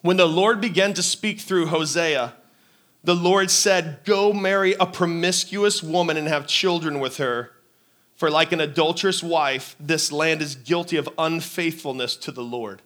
When 0.02 0.16
the 0.16 0.28
Lord 0.28 0.60
began 0.60 0.94
to 0.94 1.02
speak 1.02 1.40
through 1.40 1.66
Hosea, 1.66 2.34
the 3.02 3.14
Lord 3.14 3.50
said, 3.50 4.00
Go 4.04 4.32
marry 4.32 4.74
a 4.80 4.86
promiscuous 4.86 5.82
woman 5.82 6.16
and 6.16 6.28
have 6.28 6.46
children 6.46 7.00
with 7.00 7.18
her. 7.18 7.52
For 8.16 8.30
like 8.30 8.52
an 8.52 8.60
adulterous 8.60 9.22
wife, 9.22 9.74
this 9.80 10.12
land 10.12 10.40
is 10.40 10.54
guilty 10.54 10.96
of 10.96 11.08
unfaithfulness 11.18 12.16
to 12.18 12.32
the 12.32 12.44
Lord. 12.44 12.80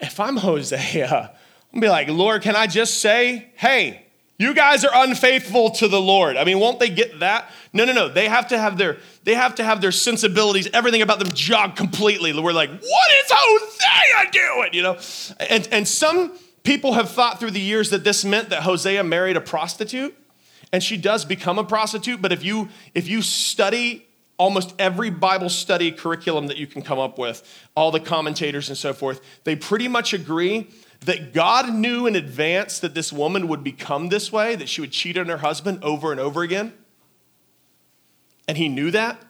If 0.00 0.18
I'm 0.18 0.36
Hosea, 0.36 1.32
I'm 1.72 1.80
be 1.80 1.88
like, 1.88 2.08
Lord, 2.08 2.42
can 2.42 2.56
I 2.56 2.66
just 2.66 2.98
say, 2.98 3.52
hey, 3.54 4.06
you 4.42 4.54
guys 4.54 4.84
are 4.84 4.90
unfaithful 4.92 5.70
to 5.70 5.86
the 5.86 6.00
Lord. 6.00 6.36
I 6.36 6.44
mean, 6.44 6.58
won't 6.58 6.80
they 6.80 6.88
get 6.88 7.20
that? 7.20 7.48
No, 7.72 7.84
no, 7.84 7.92
no. 7.92 8.08
They 8.08 8.28
have 8.28 8.48
to 8.48 8.58
have 8.58 8.76
their 8.76 8.98
they 9.22 9.34
have 9.34 9.54
to 9.56 9.64
have 9.64 9.80
their 9.80 9.92
sensibilities, 9.92 10.68
everything 10.74 11.00
about 11.00 11.20
them 11.20 11.32
jog 11.32 11.76
completely. 11.76 12.32
We're 12.32 12.52
like, 12.52 12.70
what 12.70 12.80
is 12.80 13.30
Hosea 13.30 14.32
doing? 14.32 14.70
You 14.72 14.82
know? 14.82 14.98
And 15.48 15.68
and 15.70 15.86
some 15.86 16.36
people 16.64 16.94
have 16.94 17.10
thought 17.10 17.38
through 17.38 17.52
the 17.52 17.60
years 17.60 17.90
that 17.90 18.02
this 18.02 18.24
meant 18.24 18.50
that 18.50 18.64
Hosea 18.64 19.04
married 19.04 19.36
a 19.36 19.40
prostitute, 19.40 20.16
and 20.72 20.82
she 20.82 20.96
does 20.96 21.24
become 21.24 21.58
a 21.58 21.64
prostitute. 21.64 22.22
But 22.22 22.32
if 22.32 22.44
you 22.44 22.68
if 22.94 23.08
you 23.08 23.22
study 23.22 24.06
almost 24.38 24.74
every 24.78 25.10
Bible 25.10 25.48
study 25.48 25.92
curriculum 25.92 26.48
that 26.48 26.56
you 26.56 26.66
can 26.66 26.82
come 26.82 26.98
up 26.98 27.18
with, 27.18 27.42
all 27.76 27.90
the 27.90 28.00
commentators 28.00 28.68
and 28.68 28.76
so 28.76 28.92
forth, 28.92 29.20
they 29.44 29.54
pretty 29.54 29.86
much 29.86 30.12
agree 30.12 30.68
that 31.04 31.32
God 31.32 31.72
knew 31.72 32.06
in 32.06 32.16
advance 32.16 32.78
that 32.80 32.94
this 32.94 33.12
woman 33.12 33.48
would 33.48 33.62
become 33.62 34.08
this 34.08 34.32
way, 34.32 34.56
that 34.56 34.68
she 34.68 34.80
would 34.80 34.92
cheat 34.92 35.18
on 35.18 35.26
her 35.26 35.38
husband 35.38 35.82
over 35.84 36.10
and 36.10 36.20
over 36.20 36.42
again. 36.42 36.72
And 38.48 38.56
he 38.56 38.68
knew 38.68 38.90
that, 38.90 39.22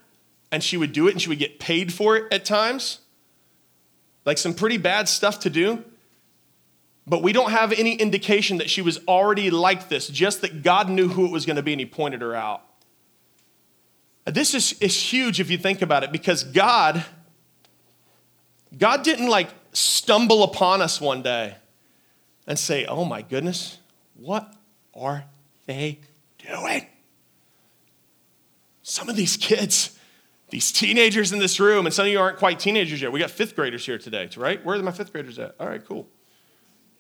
and 0.51 0.63
she 0.63 0.77
would 0.77 0.93
do 0.93 1.09
it, 1.09 1.13
and 1.13 1.21
she 1.21 1.29
would 1.29 1.39
get 1.39 1.59
paid 1.59 1.93
for 1.93 2.17
it 2.17 2.33
at 2.33 2.45
times. 2.45 3.01
Like 4.25 4.39
some 4.39 4.55
pretty 4.55 4.77
bad 4.77 5.09
stuff 5.09 5.41
to 5.41 5.51
do. 5.51 5.85
But 7.07 7.23
we 7.23 7.33
don't 7.33 7.51
have 7.51 7.73
any 7.73 7.95
indication 7.95 8.59
that 8.59 8.71
she 8.71 8.81
was 8.81 8.99
already 9.09 9.51
like 9.51 9.89
this, 9.89 10.09
just 10.09 10.41
that 10.43 10.63
God 10.63 10.89
knew 10.89 11.09
who 11.09 11.27
it 11.27 11.33
was 11.33 11.47
going 11.47 11.57
to 11.57 11.63
be 11.63 11.73
and 11.73 11.81
he 11.81 11.87
pointed 11.87 12.21
her 12.21 12.35
out. 12.35 12.63
This 14.25 14.55
is, 14.55 14.75
is 14.75 14.97
huge 14.97 15.41
if 15.41 15.51
you 15.51 15.59
think 15.59 15.83
about 15.83 16.05
it 16.05 16.13
because 16.13 16.45
God, 16.45 17.05
God 18.79 19.03
didn't 19.03 19.29
like 19.29 19.49
stumble 19.73 20.45
upon 20.45 20.81
us 20.81 21.01
one 21.01 21.23
day 21.23 21.57
and 22.47 22.57
say, 22.57 22.85
oh 22.87 23.05
my 23.05 23.23
goodness, 23.23 23.79
what 24.15 24.55
are 24.95 25.25
they 25.67 25.99
doing? 26.39 26.87
Some 28.85 29.09
of 29.09 29.17
these 29.17 29.37
kids, 29.37 29.99
these 30.51 30.71
teenagers 30.71 31.33
in 31.33 31.41
this 31.41 31.59
room, 31.59 31.87
and 31.87 31.95
some 31.95 32.07
of 32.07 32.13
you 32.13 32.21
aren't 32.21 32.39
quite 32.39 32.61
teenagers 32.61 33.03
yet. 33.03 33.11
We 33.11 33.19
got 33.19 33.31
fifth 33.31 33.57
graders 33.57 33.85
here 33.85 33.99
today, 33.99 34.29
right? 34.37 34.65
Where 34.65 34.77
are 34.79 34.83
my 34.83 34.93
fifth 34.93 35.13
graders 35.13 35.39
at? 35.41 35.57
All 35.59 35.69
right, 35.69 35.85
cool. 35.85 36.09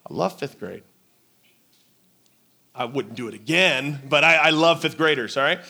I 0.09 0.15
love 0.15 0.38
fifth 0.38 0.59
grade. 0.59 0.83
I 2.75 2.87
wouldn't 2.87 3.15
do 3.15 3.29
it 3.29 3.35
again, 3.35 4.01
but 4.09 4.25
I, 4.25 4.37
I 4.37 4.51
love 4.51 4.81
fifth 4.83 4.97
graders, 4.97 5.37
all 5.37 5.43
right? 5.43 5.61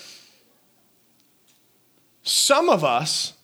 Some 2.22 2.68
of 2.68 2.84
us 2.84 3.34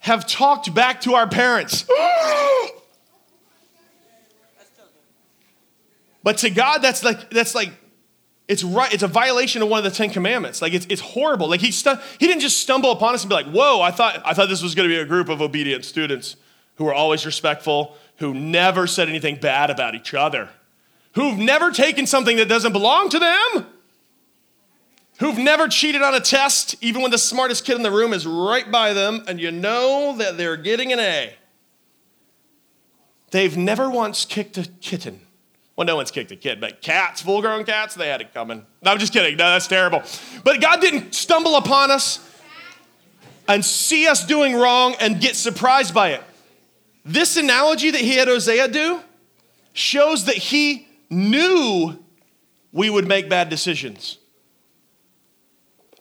have 0.00 0.26
talked 0.26 0.74
back 0.74 1.00
to 1.02 1.14
our 1.14 1.28
parents. 1.28 1.84
But 6.24 6.38
to 6.38 6.50
God, 6.50 6.78
that's 6.78 7.02
like 7.02 7.30
that's 7.30 7.54
like 7.54 7.72
it's 8.48 8.62
right. 8.62 8.92
It's 8.92 9.02
a 9.02 9.08
violation 9.08 9.62
of 9.62 9.68
one 9.68 9.78
of 9.78 9.84
the 9.84 9.90
Ten 9.90 10.10
Commandments. 10.10 10.62
Like 10.62 10.72
it's, 10.72 10.86
it's 10.88 11.00
horrible. 11.00 11.48
Like 11.48 11.60
he 11.60 11.70
stu- 11.70 11.98
he 12.18 12.26
didn't 12.26 12.42
just 12.42 12.60
stumble 12.60 12.92
upon 12.92 13.14
us 13.14 13.22
and 13.22 13.28
be 13.28 13.34
like, 13.34 13.46
"Whoa! 13.46 13.80
I 13.80 13.90
thought 13.90 14.22
I 14.24 14.34
thought 14.34 14.48
this 14.48 14.62
was 14.62 14.74
going 14.74 14.88
to 14.88 14.94
be 14.94 15.00
a 15.00 15.04
group 15.04 15.28
of 15.28 15.42
obedient 15.42 15.84
students 15.84 16.36
who 16.76 16.84
were 16.84 16.94
always 16.94 17.26
respectful, 17.26 17.96
who 18.16 18.34
never 18.34 18.86
said 18.86 19.08
anything 19.08 19.36
bad 19.36 19.70
about 19.70 19.94
each 19.94 20.14
other, 20.14 20.48
who've 21.14 21.38
never 21.38 21.70
taken 21.70 22.06
something 22.06 22.36
that 22.36 22.48
doesn't 22.48 22.72
belong 22.72 23.08
to 23.10 23.18
them." 23.18 23.66
Who've 25.18 25.38
never 25.38 25.68
cheated 25.68 26.02
on 26.02 26.14
a 26.14 26.20
test, 26.20 26.74
even 26.80 27.00
when 27.02 27.12
the 27.12 27.18
smartest 27.18 27.64
kid 27.64 27.76
in 27.76 27.82
the 27.82 27.92
room 27.92 28.12
is 28.12 28.26
right 28.26 28.68
by 28.68 28.92
them, 28.92 29.22
and 29.28 29.38
you 29.38 29.52
know 29.52 30.16
that 30.16 30.36
they're 30.36 30.56
getting 30.56 30.92
an 30.92 30.98
A. 30.98 31.34
They've 33.30 33.56
never 33.56 33.88
once 33.88 34.24
kicked 34.24 34.58
a 34.58 34.68
kitten. 34.80 35.20
Well, 35.76 35.86
no 35.86 35.96
one's 35.96 36.10
kicked 36.10 36.32
a 36.32 36.36
kid, 36.36 36.60
but 36.60 36.82
cats, 36.82 37.22
full 37.22 37.40
grown 37.40 37.64
cats, 37.64 37.94
they 37.94 38.08
had 38.08 38.20
it 38.20 38.34
coming. 38.34 38.66
No, 38.82 38.90
I'm 38.90 38.98
just 38.98 39.12
kidding. 39.12 39.36
No, 39.36 39.50
that's 39.50 39.68
terrible. 39.68 40.02
But 40.44 40.60
God 40.60 40.80
didn't 40.80 41.14
stumble 41.14 41.56
upon 41.56 41.90
us 41.90 42.18
and 43.46 43.64
see 43.64 44.08
us 44.08 44.26
doing 44.26 44.56
wrong 44.56 44.96
and 44.98 45.20
get 45.20 45.36
surprised 45.36 45.94
by 45.94 46.10
it. 46.10 46.22
This 47.04 47.36
analogy 47.36 47.90
that 47.90 48.00
he 48.00 48.16
had 48.16 48.28
Hosea 48.28 48.68
do 48.68 49.00
shows 49.72 50.26
that 50.26 50.36
he 50.36 50.86
knew 51.10 51.98
we 52.72 52.88
would 52.88 53.06
make 53.06 53.28
bad 53.28 53.48
decisions. 53.48 54.18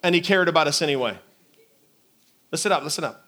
And 0.04 0.16
he 0.16 0.22
cared 0.22 0.48
about 0.48 0.68
us 0.68 0.82
anyway. 0.82 1.18
Listen 2.52 2.72
up, 2.72 2.84
listen 2.84 3.04
up. 3.04 3.26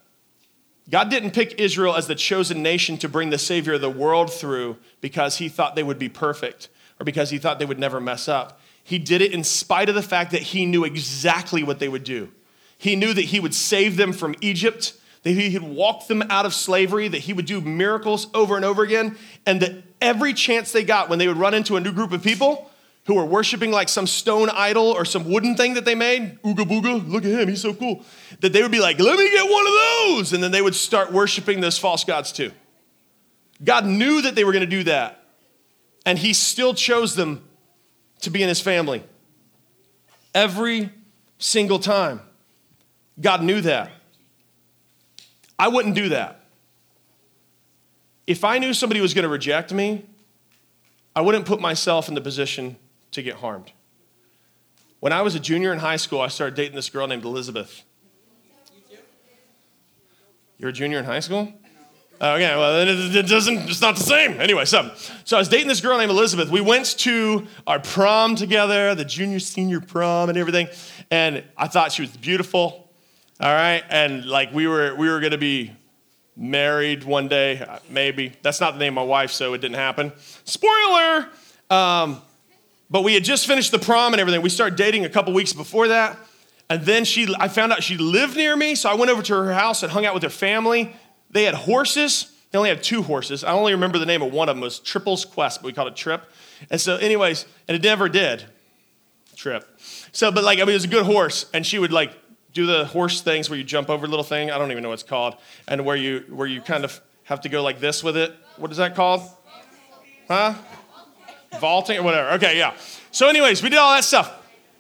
God 0.89 1.09
didn't 1.09 1.31
pick 1.31 1.59
Israel 1.59 1.95
as 1.95 2.07
the 2.07 2.15
chosen 2.15 2.61
nation 2.61 2.97
to 2.97 3.09
bring 3.09 3.29
the 3.29 3.37
Savior 3.37 3.73
of 3.73 3.81
the 3.81 3.89
world 3.89 4.31
through 4.31 4.77
because 4.99 5.37
he 5.37 5.47
thought 5.47 5.75
they 5.75 5.83
would 5.83 5.99
be 5.99 6.09
perfect 6.09 6.67
or 6.99 7.05
because 7.05 7.29
he 7.29 7.37
thought 7.37 7.59
they 7.59 7.65
would 7.65 7.79
never 7.79 8.01
mess 8.01 8.27
up. 8.27 8.59
He 8.83 8.99
did 8.99 9.21
it 9.21 9.33
in 9.33 9.45
spite 9.45 9.87
of 9.87 9.95
the 9.95 10.01
fact 10.01 10.31
that 10.31 10.41
he 10.41 10.65
knew 10.65 10.83
exactly 10.83 11.63
what 11.63 11.79
they 11.79 11.87
would 11.87 12.03
do. 12.03 12.31
He 12.77 12.97
knew 12.97 13.13
that 13.13 13.25
he 13.25 13.39
would 13.39 13.55
save 13.55 13.95
them 13.95 14.11
from 14.11 14.35
Egypt, 14.41 14.93
that 15.23 15.31
he 15.31 15.57
would 15.57 15.63
walk 15.67 16.07
them 16.07 16.21
out 16.29 16.45
of 16.45 16.53
slavery, 16.53 17.07
that 17.07 17.19
he 17.19 17.33
would 17.33 17.45
do 17.45 17.61
miracles 17.61 18.27
over 18.33 18.55
and 18.55 18.63
over 18.63 18.83
again, 18.83 19.17
and 19.45 19.61
that 19.61 19.71
every 20.01 20.33
chance 20.33 20.71
they 20.71 20.83
got 20.83 21.09
when 21.09 21.19
they 21.19 21.27
would 21.27 21.37
run 21.37 21.53
into 21.53 21.75
a 21.75 21.79
new 21.79 21.91
group 21.91 22.11
of 22.11 22.21
people, 22.21 22.69
who 23.05 23.15
were 23.15 23.25
worshiping 23.25 23.71
like 23.71 23.89
some 23.89 24.07
stone 24.07 24.49
idol 24.49 24.85
or 24.85 25.03
some 25.03 25.29
wooden 25.29 25.55
thing 25.55 25.73
that 25.73 25.83
they 25.83 25.95
made. 25.95 26.41
Ooga 26.41 26.63
booga, 26.65 27.05
look 27.07 27.25
at 27.25 27.31
him, 27.31 27.49
he's 27.49 27.61
so 27.61 27.73
cool. 27.73 28.01
That 28.39 28.53
they 28.53 28.61
would 28.61 28.71
be 28.71 28.79
like, 28.79 28.99
let 28.99 29.17
me 29.17 29.29
get 29.29 29.49
one 29.49 29.67
of 29.67 29.73
those. 29.73 30.33
And 30.33 30.41
then 30.41 30.51
they 30.51 30.61
would 30.61 30.75
start 30.75 31.11
worshiping 31.11 31.59
those 31.59 31.77
false 31.77 32.03
gods 32.03 32.31
too. 32.31 32.51
God 33.63 33.85
knew 33.85 34.21
that 34.21 34.35
they 34.35 34.43
were 34.43 34.53
going 34.53 34.63
to 34.63 34.69
do 34.69 34.83
that. 34.83 35.23
And 36.05 36.17
he 36.17 36.33
still 36.33 36.73
chose 36.73 37.15
them 37.15 37.43
to 38.21 38.29
be 38.29 38.41
in 38.41 38.49
his 38.49 38.61
family. 38.61 39.03
Every 40.33 40.89
single 41.37 41.79
time. 41.79 42.21
God 43.19 43.43
knew 43.43 43.61
that. 43.61 43.91
I 45.57 45.67
wouldn't 45.67 45.95
do 45.95 46.09
that. 46.09 46.41
If 48.25 48.43
I 48.43 48.57
knew 48.57 48.73
somebody 48.73 49.01
was 49.01 49.13
going 49.13 49.23
to 49.23 49.29
reject 49.29 49.73
me, 49.73 50.05
I 51.15 51.21
wouldn't 51.21 51.45
put 51.45 51.59
myself 51.59 52.07
in 52.07 52.15
the 52.15 52.21
position 52.21 52.77
to 53.11 53.21
get 53.21 53.35
harmed. 53.35 53.71
When 54.99 55.11
I 55.11 55.21
was 55.21 55.35
a 55.35 55.39
junior 55.39 55.73
in 55.73 55.79
high 55.79 55.97
school, 55.97 56.21
I 56.21 56.27
started 56.27 56.55
dating 56.55 56.75
this 56.75 56.89
girl 56.89 57.07
named 57.07 57.25
Elizabeth. 57.25 57.83
You're 60.57 60.69
a 60.69 60.73
junior 60.73 60.99
in 60.99 61.05
high 61.05 61.19
school? 61.19 61.51
Okay, 62.21 62.55
well, 62.55 62.87
it, 62.87 63.15
it 63.15 63.27
doesn't, 63.27 63.69
it's 63.69 63.81
not 63.81 63.97
the 63.97 64.03
same. 64.03 64.39
Anyway, 64.39 64.63
so, 64.63 64.91
so 65.25 65.35
I 65.35 65.39
was 65.39 65.49
dating 65.49 65.67
this 65.67 65.81
girl 65.81 65.97
named 65.97 66.09
Elizabeth. 66.09 66.49
We 66.49 66.61
went 66.61 66.97
to 66.99 67.45
our 67.67 67.79
prom 67.79 68.37
together, 68.37 68.95
the 68.95 69.03
junior 69.03 69.39
senior 69.39 69.81
prom 69.81 70.29
and 70.29 70.37
everything. 70.37 70.69
And 71.11 71.43
I 71.57 71.67
thought 71.67 71.91
she 71.91 72.01
was 72.01 72.15
beautiful. 72.15 72.82
All 73.39 73.53
right. 73.53 73.83
And 73.89 74.25
like 74.25 74.53
we 74.53 74.67
were, 74.67 74.95
we 74.95 75.09
were 75.09 75.19
going 75.19 75.31
to 75.31 75.37
be 75.37 75.71
married 76.35 77.03
one 77.03 77.27
day, 77.27 77.65
maybe. 77.89 78.33
That's 78.41 78.59
not 78.59 78.73
the 78.73 78.79
name 78.79 78.97
of 78.97 79.05
my 79.05 79.09
wife, 79.09 79.31
so 79.31 79.53
it 79.53 79.61
didn't 79.61 79.77
happen. 79.77 80.11
Spoiler! 80.45 81.29
Um, 81.69 82.21
but 82.89 83.03
we 83.03 83.13
had 83.13 83.23
just 83.23 83.47
finished 83.47 83.71
the 83.71 83.79
prom 83.79 84.13
and 84.13 84.21
everything. 84.21 84.41
We 84.41 84.49
started 84.49 84.75
dating 84.75 85.05
a 85.05 85.09
couple 85.09 85.33
weeks 85.33 85.53
before 85.53 85.87
that. 85.89 86.17
And 86.69 86.83
then 86.83 87.05
she, 87.05 87.33
I 87.39 87.47
found 87.47 87.71
out 87.71 87.83
she 87.83 87.97
lived 87.97 88.35
near 88.35 88.55
me, 88.55 88.75
so 88.75 88.89
I 88.89 88.95
went 88.95 89.11
over 89.11 89.21
to 89.23 89.33
her 89.33 89.53
house 89.53 89.83
and 89.83 89.91
hung 89.91 90.05
out 90.05 90.13
with 90.13 90.23
her 90.23 90.29
family. 90.29 90.95
They 91.29 91.43
had 91.43 91.55
horses. 91.55 92.31
They 92.51 92.57
only 92.57 92.69
had 92.69 92.83
two 92.83 93.01
horses. 93.01 93.43
I 93.43 93.51
only 93.51 93.73
remember 93.73 93.97
the 93.97 94.05
name 94.05 94.21
of 94.21 94.31
one 94.31 94.47
of 94.47 94.55
them 94.55 94.61
was 94.61 94.79
Triple's 94.79 95.25
Quest, 95.25 95.61
but 95.61 95.67
we 95.67 95.73
called 95.73 95.87
it 95.87 95.95
Trip. 95.95 96.23
And 96.69 96.79
so, 96.79 96.97
anyways, 96.97 97.45
and 97.67 97.75
it 97.75 97.83
never 97.83 98.07
did. 98.09 98.45
Trip. 99.35 99.67
So, 100.11 100.31
but 100.31 100.43
like, 100.43 100.59
I 100.59 100.61
mean, 100.61 100.69
it 100.69 100.73
was 100.73 100.83
a 100.85 100.89
good 100.89 101.05
horse, 101.05 101.49
and 101.53 101.65
she 101.65 101.79
would 101.79 101.91
like 101.91 102.11
do 102.53 102.65
the 102.65 102.85
horse 102.85 103.21
things 103.21 103.49
where 103.49 103.57
you 103.57 103.63
jump 103.63 103.89
over 103.89 104.05
a 104.05 104.09
little 104.09 104.23
thing. 104.23 104.51
I 104.51 104.57
don't 104.57 104.71
even 104.71 104.83
know 104.83 104.89
what 104.89 104.95
it's 104.95 105.03
called, 105.03 105.35
and 105.67 105.85
where 105.85 105.95
you 105.95 106.25
where 106.29 106.47
you 106.47 106.61
kind 106.61 106.85
of 106.85 107.01
have 107.23 107.41
to 107.41 107.49
go 107.49 107.63
like 107.63 107.79
this 107.79 108.03
with 108.03 108.17
it. 108.17 108.33
What 108.57 108.71
is 108.71 108.77
that 108.77 108.95
called? 108.95 109.21
Huh? 110.27 110.53
Vaulting 111.59 111.99
or 111.99 112.03
whatever. 112.03 112.31
Okay, 112.31 112.57
yeah. 112.57 112.73
So, 113.11 113.27
anyways, 113.27 113.61
we 113.61 113.69
did 113.69 113.77
all 113.77 113.93
that 113.93 114.03
stuff. 114.03 114.31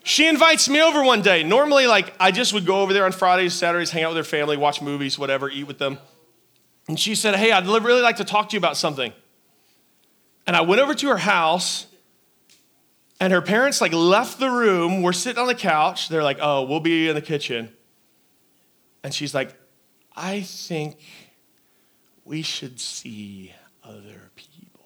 She 0.03 0.27
invites 0.27 0.67
me 0.67 0.81
over 0.81 1.03
one 1.03 1.21
day. 1.21 1.43
Normally, 1.43 1.87
like, 1.87 2.13
I 2.19 2.31
just 2.31 2.53
would 2.53 2.65
go 2.65 2.81
over 2.81 2.91
there 2.91 3.05
on 3.05 3.13
Fridays, 3.13 3.53
Saturdays, 3.53 3.91
hang 3.91 4.03
out 4.03 4.09
with 4.09 4.17
her 4.17 4.23
family, 4.23 4.57
watch 4.57 4.81
movies, 4.81 5.17
whatever, 5.17 5.49
eat 5.49 5.65
with 5.65 5.77
them. 5.77 5.97
And 6.87 6.99
she 6.99 7.15
said, 7.15 7.35
Hey, 7.35 7.51
I'd 7.51 7.65
really 7.65 8.01
like 8.01 8.17
to 8.17 8.25
talk 8.25 8.49
to 8.49 8.53
you 8.53 8.57
about 8.57 8.75
something. 8.75 9.13
And 10.45 10.55
I 10.55 10.61
went 10.61 10.81
over 10.81 10.93
to 10.93 11.07
her 11.07 11.17
house, 11.17 11.87
and 13.23 13.31
her 13.31 13.41
parents 13.41 13.79
like 13.79 13.93
left 13.93 14.37
the 14.37 14.49
room. 14.49 15.01
We're 15.01 15.13
sitting 15.13 15.39
on 15.39 15.47
the 15.47 15.55
couch. 15.55 16.09
They're 16.09 16.23
like, 16.23 16.39
Oh, 16.41 16.63
we'll 16.63 16.81
be 16.81 17.07
in 17.07 17.15
the 17.15 17.21
kitchen. 17.21 17.71
And 19.01 19.13
she's 19.13 19.33
like, 19.33 19.57
I 20.13 20.41
think 20.41 20.97
we 22.25 22.41
should 22.41 22.81
see 22.81 23.53
other 23.81 24.29
people. 24.35 24.85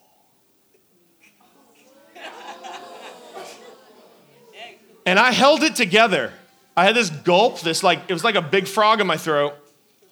And 5.08 5.17
I 5.17 5.32
held 5.32 5.63
it 5.63 5.76
together. 5.76 6.32
I 6.76 6.86
had 6.86 6.95
this 6.95 7.10
gulp, 7.10 7.62
this 7.62 7.82
like, 7.82 8.02
it 8.08 8.13
was 8.13 8.23
like 8.23 8.36
a 8.36 8.41
big 8.43 8.67
frog 8.67 9.02
in 9.02 9.08
my 9.08 9.17
throat. 9.17 9.56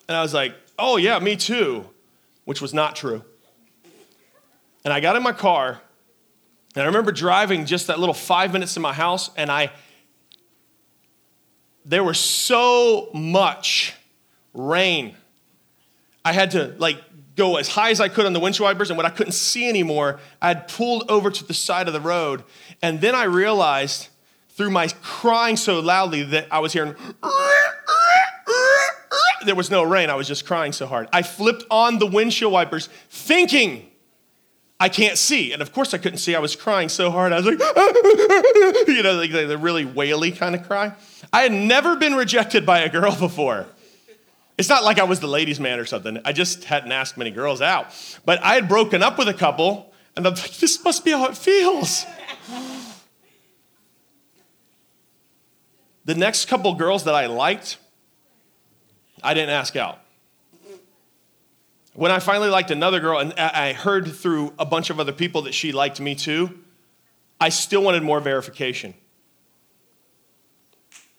And 0.08 0.16
I 0.16 0.22
was 0.22 0.34
like, 0.34 0.52
oh, 0.80 0.96
yeah, 0.96 1.20
me 1.20 1.36
too, 1.36 1.88
which 2.44 2.60
was 2.60 2.74
not 2.74 2.96
true. 2.96 3.22
And 4.84 4.92
I 4.92 4.98
got 4.98 5.14
in 5.14 5.22
my 5.22 5.32
car, 5.32 5.80
and 6.76 6.82
I 6.82 6.86
remember 6.86 7.10
driving 7.10 7.64
just 7.64 7.86
that 7.86 7.98
little 7.98 8.14
five 8.14 8.52
minutes 8.52 8.74
to 8.74 8.80
my 8.80 8.92
house, 8.92 9.30
and 9.36 9.50
I, 9.50 9.72
there 11.86 12.04
was 12.04 12.18
so 12.18 13.08
much 13.14 13.94
rain. 14.52 15.16
I 16.22 16.32
had 16.32 16.50
to 16.50 16.74
like 16.78 17.02
go 17.34 17.56
as 17.56 17.68
high 17.68 17.90
as 17.90 18.00
I 18.00 18.08
could 18.08 18.26
on 18.26 18.34
the 18.34 18.40
windshield 18.40 18.66
wipers, 18.66 18.90
and 18.90 18.96
when 18.98 19.06
I 19.06 19.10
couldn't 19.10 19.32
see 19.32 19.68
anymore, 19.68 20.20
I 20.42 20.48
had 20.48 20.68
pulled 20.68 21.10
over 21.10 21.30
to 21.30 21.44
the 21.44 21.54
side 21.54 21.86
of 21.86 21.94
the 21.94 22.00
road. 22.00 22.42
And 22.82 23.00
then 23.00 23.14
I 23.14 23.24
realized 23.24 24.08
through 24.50 24.70
my 24.70 24.88
crying 25.02 25.56
so 25.56 25.80
loudly 25.80 26.24
that 26.24 26.46
I 26.50 26.58
was 26.58 26.74
hearing 26.74 26.94
there 29.44 29.54
was 29.54 29.70
no 29.70 29.82
rain. 29.82 30.10
I 30.10 30.14
was 30.14 30.28
just 30.28 30.44
crying 30.44 30.72
so 30.72 30.86
hard. 30.86 31.08
I 31.12 31.22
flipped 31.22 31.64
on 31.70 31.98
the 31.98 32.06
windshield 32.06 32.52
wipers 32.52 32.88
thinking 33.08 33.90
I 34.78 34.88
can't 34.88 35.16
see. 35.16 35.52
And 35.52 35.62
of 35.62 35.72
course 35.72 35.94
I 35.94 35.98
couldn't 35.98 36.18
see. 36.18 36.34
I 36.34 36.38
was 36.38 36.54
crying 36.54 36.88
so 36.88 37.10
hard. 37.10 37.32
I 37.32 37.40
was 37.40 37.46
like, 37.46 37.58
you 38.88 39.02
know, 39.02 39.14
like 39.14 39.30
the 39.30 39.58
really 39.58 39.84
waily 39.84 40.32
kind 40.32 40.54
of 40.54 40.66
cry. 40.66 40.92
I 41.32 41.42
had 41.42 41.52
never 41.52 41.96
been 41.96 42.14
rejected 42.14 42.66
by 42.66 42.80
a 42.80 42.88
girl 42.88 43.16
before. 43.18 43.66
It's 44.58 44.68
not 44.68 44.84
like 44.84 44.98
I 44.98 45.04
was 45.04 45.20
the 45.20 45.28
ladies' 45.28 45.60
man 45.60 45.78
or 45.78 45.84
something. 45.84 46.18
I 46.24 46.32
just 46.32 46.64
hadn't 46.64 46.92
asked 46.92 47.18
many 47.18 47.30
girls 47.30 47.60
out. 47.60 47.88
But 48.24 48.42
I 48.42 48.54
had 48.54 48.68
broken 48.68 49.02
up 49.02 49.18
with 49.18 49.28
a 49.28 49.34
couple, 49.34 49.92
and 50.16 50.26
I'm 50.26 50.34
like, 50.34 50.56
this 50.56 50.82
must 50.82 51.04
be 51.04 51.10
how 51.10 51.26
it 51.26 51.36
feels. 51.36 52.06
the 56.06 56.14
next 56.14 56.46
couple 56.46 56.72
girls 56.74 57.04
that 57.04 57.14
I 57.14 57.26
liked, 57.26 57.76
I 59.22 59.34
didn't 59.34 59.50
ask 59.50 59.76
out. 59.76 60.00
When 61.96 62.10
I 62.10 62.18
finally 62.18 62.50
liked 62.50 62.70
another 62.70 63.00
girl, 63.00 63.18
and 63.18 63.32
I 63.32 63.72
heard 63.72 64.06
through 64.06 64.52
a 64.58 64.66
bunch 64.66 64.90
of 64.90 65.00
other 65.00 65.12
people 65.12 65.42
that 65.42 65.54
she 65.54 65.72
liked 65.72 65.98
me 65.98 66.14
too, 66.14 66.50
I 67.40 67.48
still 67.48 67.82
wanted 67.82 68.02
more 68.02 68.20
verification. 68.20 68.92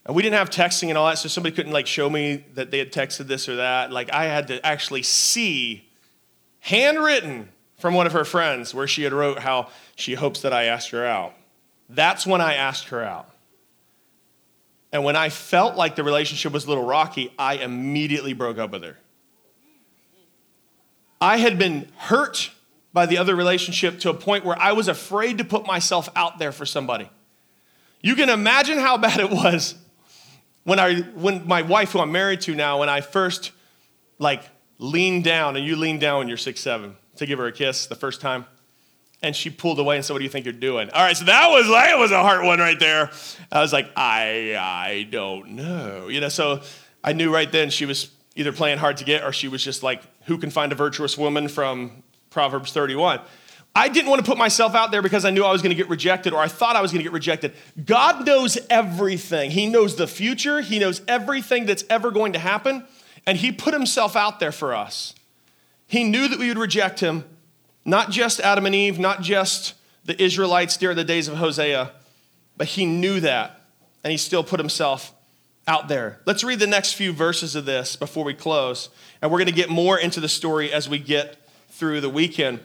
And 0.05 0.15
we 0.15 0.21
didn't 0.21 0.35
have 0.35 0.51
texting 0.51 0.89
and 0.89 0.97
all 0.97 1.07
that, 1.07 1.17
so 1.17 1.29
somebody 1.29 1.55
couldn't 1.55 1.71
like 1.71 1.87
show 1.87 2.11
me 2.11 2.45
that 2.53 2.69
they 2.69 2.77
had 2.77 2.91
texted 2.91 3.25
this 3.25 3.49
or 3.49 3.55
that. 3.55 3.91
Like 3.91 4.13
I 4.13 4.25
had 4.25 4.49
to 4.49 4.63
actually 4.63 5.01
see 5.01 5.89
handwritten 6.59 7.49
from 7.79 7.95
one 7.95 8.05
of 8.05 8.13
her 8.13 8.23
friends 8.23 8.71
where 8.71 8.87
she 8.87 9.01
had 9.01 9.13
wrote 9.13 9.39
how 9.39 9.69
she 9.95 10.13
hopes 10.13 10.43
that 10.43 10.53
I 10.53 10.65
asked 10.65 10.91
her 10.91 11.03
out. 11.03 11.33
That's 11.89 12.27
when 12.27 12.39
I 12.39 12.53
asked 12.53 12.89
her 12.89 13.03
out. 13.03 13.27
And 14.91 15.03
when 15.03 15.15
I 15.15 15.29
felt 15.29 15.75
like 15.75 15.95
the 15.95 16.03
relationship 16.03 16.53
was 16.53 16.65
a 16.65 16.69
little 16.69 16.85
rocky, 16.85 17.33
I 17.39 17.55
immediately 17.55 18.33
broke 18.33 18.59
up 18.59 18.69
with 18.69 18.83
her. 18.83 18.97
I 21.19 21.37
had 21.37 21.57
been 21.57 21.87
hurt 21.97 22.51
by 22.93 23.05
the 23.05 23.17
other 23.17 23.35
relationship 23.35 23.99
to 23.99 24.09
a 24.09 24.13
point 24.13 24.45
where 24.45 24.59
I 24.59 24.71
was 24.71 24.87
afraid 24.87 25.37
to 25.39 25.43
put 25.43 25.65
myself 25.65 26.09
out 26.15 26.39
there 26.39 26.51
for 26.51 26.65
somebody. 26.65 27.09
You 28.01 28.15
can 28.15 28.29
imagine 28.29 28.77
how 28.77 28.97
bad 28.97 29.19
it 29.19 29.31
was 29.31 29.75
when 30.63 30.79
I 30.79 31.01
when 31.01 31.47
my 31.47 31.61
wife 31.61 31.91
who 31.91 31.99
I'm 31.99 32.11
married 32.11 32.41
to 32.41 32.55
now 32.55 32.79
when 32.79 32.89
I 32.89 33.01
first 33.01 33.51
like 34.19 34.43
leaned 34.79 35.23
down 35.23 35.55
and 35.55 35.65
you 35.65 35.75
leaned 35.75 36.01
down 36.01 36.19
when 36.19 36.27
you're 36.27 36.37
six 36.37 36.59
seven 36.59 36.95
to 37.17 37.25
give 37.25 37.39
her 37.39 37.47
a 37.47 37.51
kiss 37.51 37.87
the 37.87 37.95
first 37.95 38.21
time 38.21 38.45
and 39.21 39.35
she 39.35 39.49
pulled 39.49 39.79
away 39.79 39.95
and 39.95 40.05
said, 40.05 40.13
What 40.13 40.19
do 40.19 40.25
you 40.25 40.29
think 40.29 40.45
you're 40.45 40.53
doing? 40.53 40.89
All 40.91 41.01
right, 41.01 41.15
so 41.15 41.25
that 41.25 41.49
was 41.49 41.67
that 41.67 41.97
was 41.97 42.11
a 42.11 42.21
hard 42.21 42.45
one 42.45 42.59
right 42.59 42.79
there. 42.79 43.11
I 43.51 43.61
was 43.61 43.73
like, 43.73 43.89
I 43.95 44.55
I 44.57 45.07
don't 45.09 45.51
know. 45.51 46.07
You 46.07 46.21
know, 46.21 46.29
so 46.29 46.61
I 47.03 47.13
knew 47.13 47.33
right 47.33 47.51
then 47.51 47.69
she 47.69 47.85
was 47.85 48.11
either 48.37 48.53
playing 48.53 48.77
hard 48.77 48.97
to 48.97 49.03
get 49.03 49.23
or 49.23 49.33
she 49.33 49.47
was 49.47 49.63
just 49.63 49.83
like, 49.83 50.01
who 50.25 50.37
can 50.37 50.49
find 50.49 50.71
a 50.71 50.75
virtuous 50.75 51.17
woman 51.17 51.47
from 51.47 52.03
Proverbs 52.29 52.71
31? 52.71 53.19
I 53.75 53.89
didn't 53.89 54.09
want 54.09 54.23
to 54.23 54.29
put 54.29 54.37
myself 54.37 54.73
out 54.73 54.91
there 54.91 55.01
because 55.01 55.25
I 55.25 55.29
knew 55.29 55.43
I 55.43 55.51
was 55.51 55.61
going 55.61 55.69
to 55.69 55.75
get 55.75 55.89
rejected 55.89 56.33
or 56.33 56.39
I 56.39 56.47
thought 56.47 56.75
I 56.75 56.81
was 56.81 56.91
going 56.91 56.99
to 56.99 57.03
get 57.03 57.13
rejected. 57.13 57.53
God 57.85 58.25
knows 58.25 58.57
everything. 58.69 59.51
He 59.51 59.67
knows 59.67 59.95
the 59.95 60.07
future, 60.07 60.61
He 60.61 60.79
knows 60.79 61.01
everything 61.07 61.65
that's 61.65 61.83
ever 61.89 62.11
going 62.11 62.33
to 62.33 62.39
happen, 62.39 62.85
and 63.25 63.37
He 63.37 63.51
put 63.51 63.73
Himself 63.73 64.15
out 64.15 64.39
there 64.39 64.51
for 64.51 64.73
us. 64.73 65.13
He 65.87 66.03
knew 66.03 66.27
that 66.27 66.39
we 66.39 66.47
would 66.47 66.57
reject 66.57 67.01
Him, 67.01 67.23
not 67.85 68.09
just 68.09 68.39
Adam 68.39 68.65
and 68.65 68.73
Eve, 68.73 68.97
not 68.97 69.21
just 69.21 69.73
the 70.05 70.21
Israelites 70.21 70.77
during 70.77 70.95
the 70.95 71.03
days 71.03 71.27
of 71.27 71.35
Hosea, 71.35 71.91
but 72.55 72.67
he 72.67 72.85
knew 72.85 73.19
that, 73.19 73.61
and 74.03 74.11
he 74.11 74.17
still 74.17 74.43
put 74.43 74.59
himself 74.59 75.13
out 75.67 75.87
there. 75.87 76.19
Let's 76.25 76.43
read 76.43 76.59
the 76.59 76.67
next 76.67 76.93
few 76.93 77.13
verses 77.13 77.55
of 77.55 77.65
this 77.65 77.95
before 77.95 78.23
we 78.23 78.33
close, 78.33 78.89
and 79.21 79.31
we're 79.31 79.39
going 79.39 79.47
to 79.47 79.53
get 79.53 79.69
more 79.69 79.97
into 79.97 80.19
the 80.19 80.29
story 80.29 80.71
as 80.71 80.87
we 80.87 80.99
get 80.99 81.37
through 81.69 82.01
the 82.01 82.09
weekend. 82.09 82.61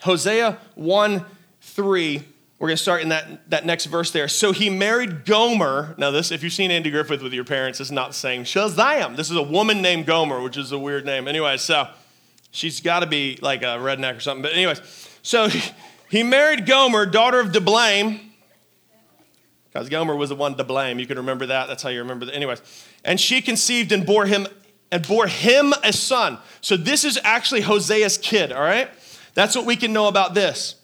Hosea 0.00 0.58
1 0.74 1.24
3, 1.60 2.22
we're 2.58 2.68
going 2.68 2.76
to 2.76 2.82
start 2.82 3.02
in 3.02 3.08
that, 3.08 3.50
that 3.50 3.66
next 3.66 3.86
verse 3.86 4.10
there. 4.10 4.28
So 4.28 4.52
he 4.52 4.70
married 4.70 5.24
Gomer. 5.24 5.94
Now, 5.98 6.10
this, 6.10 6.30
if 6.30 6.42
you've 6.42 6.52
seen 6.52 6.70
Andy 6.70 6.90
Griffith 6.90 7.22
with 7.22 7.32
your 7.32 7.44
parents, 7.44 7.80
it's 7.80 7.90
not 7.90 8.14
same. 8.14 8.44
Shazam. 8.44 9.16
This 9.16 9.30
is 9.30 9.36
a 9.36 9.42
woman 9.42 9.82
named 9.82 10.06
Gomer, 10.06 10.40
which 10.40 10.56
is 10.56 10.72
a 10.72 10.78
weird 10.78 11.04
name. 11.04 11.26
Anyway, 11.26 11.56
so 11.56 11.88
She's 12.50 12.80
got 12.80 13.00
to 13.00 13.06
be 13.06 13.38
like 13.40 13.62
a 13.62 13.76
redneck 13.78 14.16
or 14.16 14.20
something. 14.20 14.42
But, 14.42 14.52
anyways, 14.54 14.80
so 15.22 15.48
he 16.10 16.22
married 16.22 16.66
Gomer, 16.66 17.06
daughter 17.06 17.40
of 17.40 17.48
Diblaim, 17.48 18.20
because 19.78 19.90
Gomer 19.90 20.16
was 20.16 20.30
the 20.30 20.34
one 20.34 20.56
to 20.56 20.64
blame. 20.64 20.98
You 20.98 21.06
can 21.06 21.18
remember 21.18 21.46
that. 21.46 21.68
That's 21.68 21.84
how 21.84 21.88
you 21.88 22.00
remember 22.00 22.26
that. 22.26 22.34
Anyways, 22.34 22.60
and 23.04 23.20
she 23.20 23.40
conceived 23.40 23.92
and 23.92 24.04
bore 24.04 24.26
him 24.26 24.48
and 24.90 25.06
bore 25.06 25.28
him 25.28 25.72
a 25.84 25.92
son. 25.92 26.38
So 26.60 26.76
this 26.76 27.04
is 27.04 27.18
actually 27.22 27.60
Hosea's 27.60 28.18
kid. 28.18 28.50
All 28.50 28.62
right, 28.62 28.90
that's 29.34 29.54
what 29.54 29.66
we 29.66 29.76
can 29.76 29.92
know 29.92 30.08
about 30.08 30.34
this. 30.34 30.74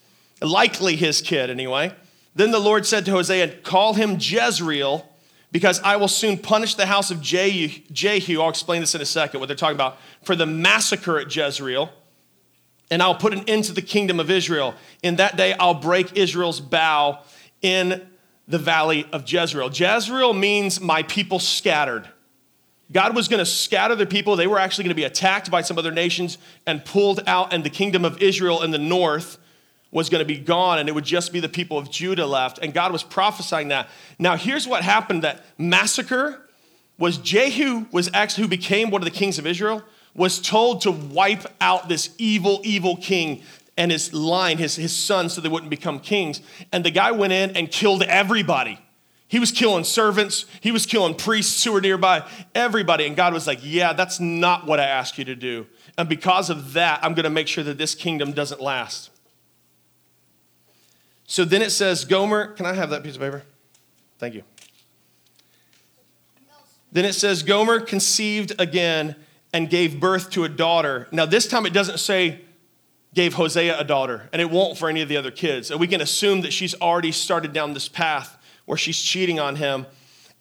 Likely 0.40 0.94
his 0.94 1.20
kid, 1.20 1.50
anyway. 1.50 1.92
Then 2.36 2.52
the 2.52 2.60
Lord 2.60 2.86
said 2.86 3.04
to 3.06 3.10
Hosea, 3.10 3.48
"Call 3.62 3.94
him 3.94 4.18
Jezreel." 4.20 5.10
because 5.50 5.80
I 5.84 5.94
will 5.94 6.08
soon 6.08 6.38
punish 6.38 6.74
the 6.74 6.84
house 6.84 7.12
of 7.12 7.20
Jehu. 7.20 8.40
I'll 8.40 8.48
explain 8.48 8.80
this 8.80 8.96
in 8.96 9.00
a 9.00 9.06
second, 9.06 9.38
what 9.38 9.46
they're 9.46 9.54
talking 9.54 9.76
about, 9.76 9.98
for 10.24 10.34
the 10.34 10.46
massacre 10.46 11.16
at 11.20 11.34
Jezreel. 11.34 11.92
And 12.90 13.00
I'll 13.00 13.14
put 13.14 13.32
an 13.32 13.44
end 13.46 13.62
to 13.64 13.72
the 13.72 13.80
kingdom 13.80 14.18
of 14.18 14.32
Israel. 14.32 14.74
In 15.04 15.14
that 15.16 15.36
day, 15.36 15.52
I'll 15.52 15.74
break 15.74 16.16
Israel's 16.16 16.58
bow 16.58 17.20
in 17.62 18.04
the 18.46 18.58
valley 18.58 19.06
of 19.12 19.30
Jezreel. 19.30 19.70
Jezreel 19.72 20.32
means 20.32 20.80
my 20.80 21.02
people 21.04 21.38
scattered. 21.38 22.08
God 22.92 23.16
was 23.16 23.28
going 23.28 23.38
to 23.38 23.46
scatter 23.46 23.94
the 23.94 24.06
people. 24.06 24.36
They 24.36 24.46
were 24.46 24.58
actually 24.58 24.84
going 24.84 24.90
to 24.90 24.94
be 24.94 25.04
attacked 25.04 25.50
by 25.50 25.62
some 25.62 25.78
other 25.78 25.90
nations 25.90 26.38
and 26.66 26.84
pulled 26.84 27.20
out, 27.26 27.52
and 27.52 27.64
the 27.64 27.70
kingdom 27.70 28.04
of 28.04 28.20
Israel 28.22 28.62
in 28.62 28.70
the 28.70 28.78
north 28.78 29.38
was 29.90 30.10
going 30.10 30.20
to 30.20 30.26
be 30.26 30.38
gone, 30.38 30.78
and 30.78 30.88
it 30.88 30.92
would 30.92 31.04
just 31.04 31.32
be 31.32 31.40
the 31.40 31.48
people 31.48 31.78
of 31.78 31.90
Judah 31.90 32.26
left. 32.26 32.58
And 32.58 32.74
God 32.74 32.92
was 32.92 33.02
prophesying 33.02 33.68
that. 33.68 33.88
Now, 34.18 34.36
here's 34.36 34.66
what 34.66 34.82
happened 34.82 35.22
that 35.22 35.44
massacre 35.56 36.40
was 36.98 37.16
Jehu 37.18 37.86
was 37.90 38.10
actually 38.12 38.42
who 38.42 38.48
became 38.48 38.90
one 38.90 39.00
of 39.00 39.06
the 39.06 39.16
kings 39.16 39.38
of 39.38 39.46
Israel 39.46 39.82
was 40.14 40.40
told 40.40 40.82
to 40.82 40.90
wipe 40.90 41.44
out 41.60 41.88
this 41.88 42.10
evil, 42.18 42.60
evil 42.64 42.96
king 42.96 43.42
and 43.76 43.90
his 43.90 44.12
line, 44.12 44.58
his, 44.58 44.76
his 44.76 44.94
son, 44.94 45.28
so 45.28 45.40
they 45.40 45.48
wouldn't 45.48 45.70
become 45.70 45.98
kings. 45.98 46.40
And 46.72 46.84
the 46.84 46.90
guy 46.90 47.10
went 47.12 47.32
in 47.32 47.50
and 47.56 47.70
killed 47.70 48.02
everybody. 48.02 48.78
He 49.26 49.40
was 49.40 49.50
killing 49.50 49.84
servants, 49.84 50.44
he 50.60 50.70
was 50.70 50.86
killing 50.86 51.14
priests 51.14 51.64
who 51.64 51.72
were 51.72 51.80
nearby, 51.80 52.28
everybody. 52.54 53.06
And 53.06 53.16
God 53.16 53.32
was 53.32 53.46
like, 53.46 53.58
Yeah, 53.62 53.92
that's 53.92 54.20
not 54.20 54.66
what 54.66 54.78
I 54.78 54.84
asked 54.84 55.18
you 55.18 55.24
to 55.24 55.34
do. 55.34 55.66
And 55.98 56.08
because 56.08 56.50
of 56.50 56.74
that, 56.74 57.00
I'm 57.02 57.14
going 57.14 57.24
to 57.24 57.30
make 57.30 57.48
sure 57.48 57.64
that 57.64 57.78
this 57.78 57.94
kingdom 57.94 58.32
doesn't 58.32 58.60
last. 58.60 59.10
So 61.26 61.44
then 61.44 61.62
it 61.62 61.70
says, 61.70 62.04
Gomer, 62.04 62.48
can 62.48 62.66
I 62.66 62.74
have 62.74 62.90
that 62.90 63.02
piece 63.02 63.16
of 63.16 63.22
paper? 63.22 63.42
Thank 64.18 64.34
you. 64.34 64.42
Then 66.92 67.04
it 67.04 67.14
says, 67.14 67.42
Gomer 67.42 67.80
conceived 67.80 68.52
again 68.60 69.16
and 69.52 69.68
gave 69.68 69.98
birth 69.98 70.30
to 70.30 70.44
a 70.44 70.48
daughter. 70.48 71.08
Now, 71.10 71.26
this 71.26 71.48
time 71.48 71.66
it 71.66 71.72
doesn't 71.72 71.98
say 71.98 72.43
gave 73.14 73.34
Hosea 73.34 73.78
a 73.78 73.84
daughter, 73.84 74.28
and 74.32 74.42
it 74.42 74.50
won't 74.50 74.76
for 74.76 74.88
any 74.88 75.00
of 75.00 75.08
the 75.08 75.16
other 75.16 75.30
kids. 75.30 75.70
And 75.70 75.78
we 75.78 75.86
can 75.86 76.00
assume 76.00 76.40
that 76.42 76.52
she's 76.52 76.74
already 76.80 77.12
started 77.12 77.52
down 77.52 77.72
this 77.72 77.88
path 77.88 78.36
where 78.64 78.76
she's 78.76 79.00
cheating 79.00 79.38
on 79.38 79.56
him. 79.56 79.86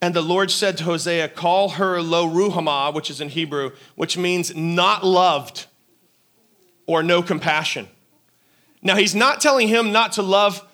And 0.02 0.12
the 0.12 0.22
Lord 0.22 0.50
said 0.50 0.76
to 0.78 0.84
Hosea, 0.84 1.28
Call 1.28 1.70
her 1.70 2.02
Lo 2.02 2.28
Ruhamah, 2.28 2.92
which 2.92 3.10
is 3.10 3.20
in 3.20 3.30
Hebrew, 3.30 3.72
which 3.94 4.18
means 4.18 4.54
not 4.54 5.04
loved 5.04 5.66
or 6.86 7.02
no 7.02 7.22
compassion. 7.22 7.88
Now, 8.82 8.96
he's 8.96 9.14
not 9.14 9.40
telling 9.40 9.68
him 9.68 9.92
not 9.92 10.12
to 10.12 10.22
love 10.22 10.66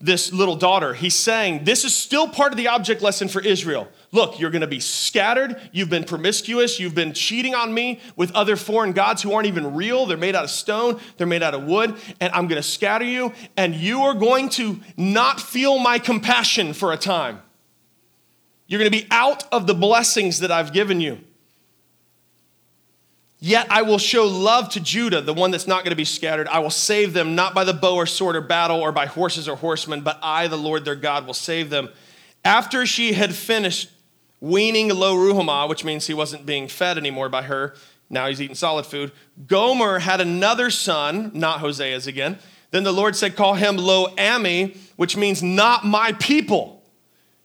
this 0.00 0.32
little 0.32 0.56
daughter. 0.56 0.94
He's 0.94 1.14
saying 1.14 1.64
this 1.64 1.84
is 1.84 1.94
still 1.94 2.26
part 2.26 2.52
of 2.52 2.56
the 2.56 2.68
object 2.68 3.02
lesson 3.02 3.28
for 3.28 3.40
Israel. 3.40 3.88
Look, 4.14 4.38
you're 4.38 4.50
going 4.50 4.60
to 4.60 4.66
be 4.66 4.78
scattered. 4.78 5.58
You've 5.72 5.88
been 5.88 6.04
promiscuous. 6.04 6.78
You've 6.78 6.94
been 6.94 7.14
cheating 7.14 7.54
on 7.54 7.72
me 7.72 7.98
with 8.14 8.30
other 8.32 8.56
foreign 8.56 8.92
gods 8.92 9.22
who 9.22 9.32
aren't 9.32 9.46
even 9.46 9.74
real. 9.74 10.04
They're 10.04 10.18
made 10.18 10.36
out 10.36 10.44
of 10.44 10.50
stone, 10.50 11.00
they're 11.16 11.26
made 11.26 11.42
out 11.42 11.54
of 11.54 11.64
wood, 11.64 11.96
and 12.20 12.30
I'm 12.34 12.46
going 12.46 12.60
to 12.60 12.68
scatter 12.68 13.06
you, 13.06 13.32
and 13.56 13.74
you 13.74 14.02
are 14.02 14.12
going 14.12 14.50
to 14.50 14.78
not 14.98 15.40
feel 15.40 15.78
my 15.78 15.98
compassion 15.98 16.74
for 16.74 16.92
a 16.92 16.98
time. 16.98 17.40
You're 18.66 18.78
going 18.78 18.90
to 18.90 18.98
be 18.98 19.06
out 19.10 19.44
of 19.50 19.66
the 19.66 19.74
blessings 19.74 20.40
that 20.40 20.52
I've 20.52 20.74
given 20.74 21.00
you. 21.00 21.18
Yet 23.38 23.66
I 23.70 23.82
will 23.82 23.98
show 23.98 24.26
love 24.26 24.68
to 24.70 24.80
Judah, 24.80 25.20
the 25.22 25.34
one 25.34 25.50
that's 25.50 25.66
not 25.66 25.84
going 25.84 25.90
to 25.90 25.96
be 25.96 26.04
scattered. 26.04 26.48
I 26.48 26.60
will 26.60 26.70
save 26.70 27.12
them, 27.12 27.34
not 27.34 27.54
by 27.54 27.64
the 27.64 27.72
bow 27.72 27.96
or 27.96 28.06
sword 28.06 28.36
or 28.36 28.40
battle 28.40 28.80
or 28.80 28.92
by 28.92 29.06
horses 29.06 29.48
or 29.48 29.56
horsemen, 29.56 30.02
but 30.02 30.18
I, 30.22 30.48
the 30.48 30.56
Lord 30.56 30.84
their 30.84 30.94
God, 30.94 31.26
will 31.26 31.34
save 31.34 31.70
them. 31.70 31.88
After 32.44 32.86
she 32.86 33.14
had 33.14 33.34
finished 33.34 33.90
weaning 34.42 34.90
Lo 34.90 35.16
Ruhamah, 35.16 35.70
which 35.70 35.84
means 35.84 36.06
he 36.06 36.12
wasn't 36.12 36.44
being 36.44 36.68
fed 36.68 36.98
anymore 36.98 37.30
by 37.30 37.42
her, 37.42 37.74
now 38.10 38.28
he's 38.28 38.42
eating 38.42 38.54
solid 38.54 38.84
food, 38.84 39.10
Gomer 39.46 40.00
had 40.00 40.20
another 40.20 40.68
son, 40.68 41.30
not 41.32 41.60
Hosea's 41.60 42.06
again. 42.06 42.38
Then 42.70 42.84
the 42.84 42.92
Lord 42.92 43.16
said, 43.16 43.36
Call 43.36 43.54
him 43.54 43.78
Lo 43.78 44.14
Ami, 44.18 44.76
which 44.96 45.16
means 45.16 45.42
not 45.42 45.86
my 45.86 46.12
people. 46.12 46.82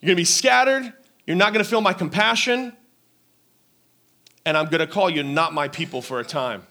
You're 0.02 0.08
going 0.08 0.18
to 0.18 0.22
be 0.22 0.26
scattered. 0.26 0.92
You're 1.26 1.38
not 1.38 1.54
going 1.54 1.64
to 1.64 1.70
feel 1.70 1.82
my 1.82 1.94
compassion 1.94 2.74
and 4.48 4.56
I'm 4.56 4.68
going 4.68 4.80
to 4.80 4.88
call 4.88 5.10
you 5.10 5.24
not 5.24 5.54
my 5.54 5.68
people 5.68 6.02
for 6.02 6.22
a 6.22 6.24
time. 6.24 6.66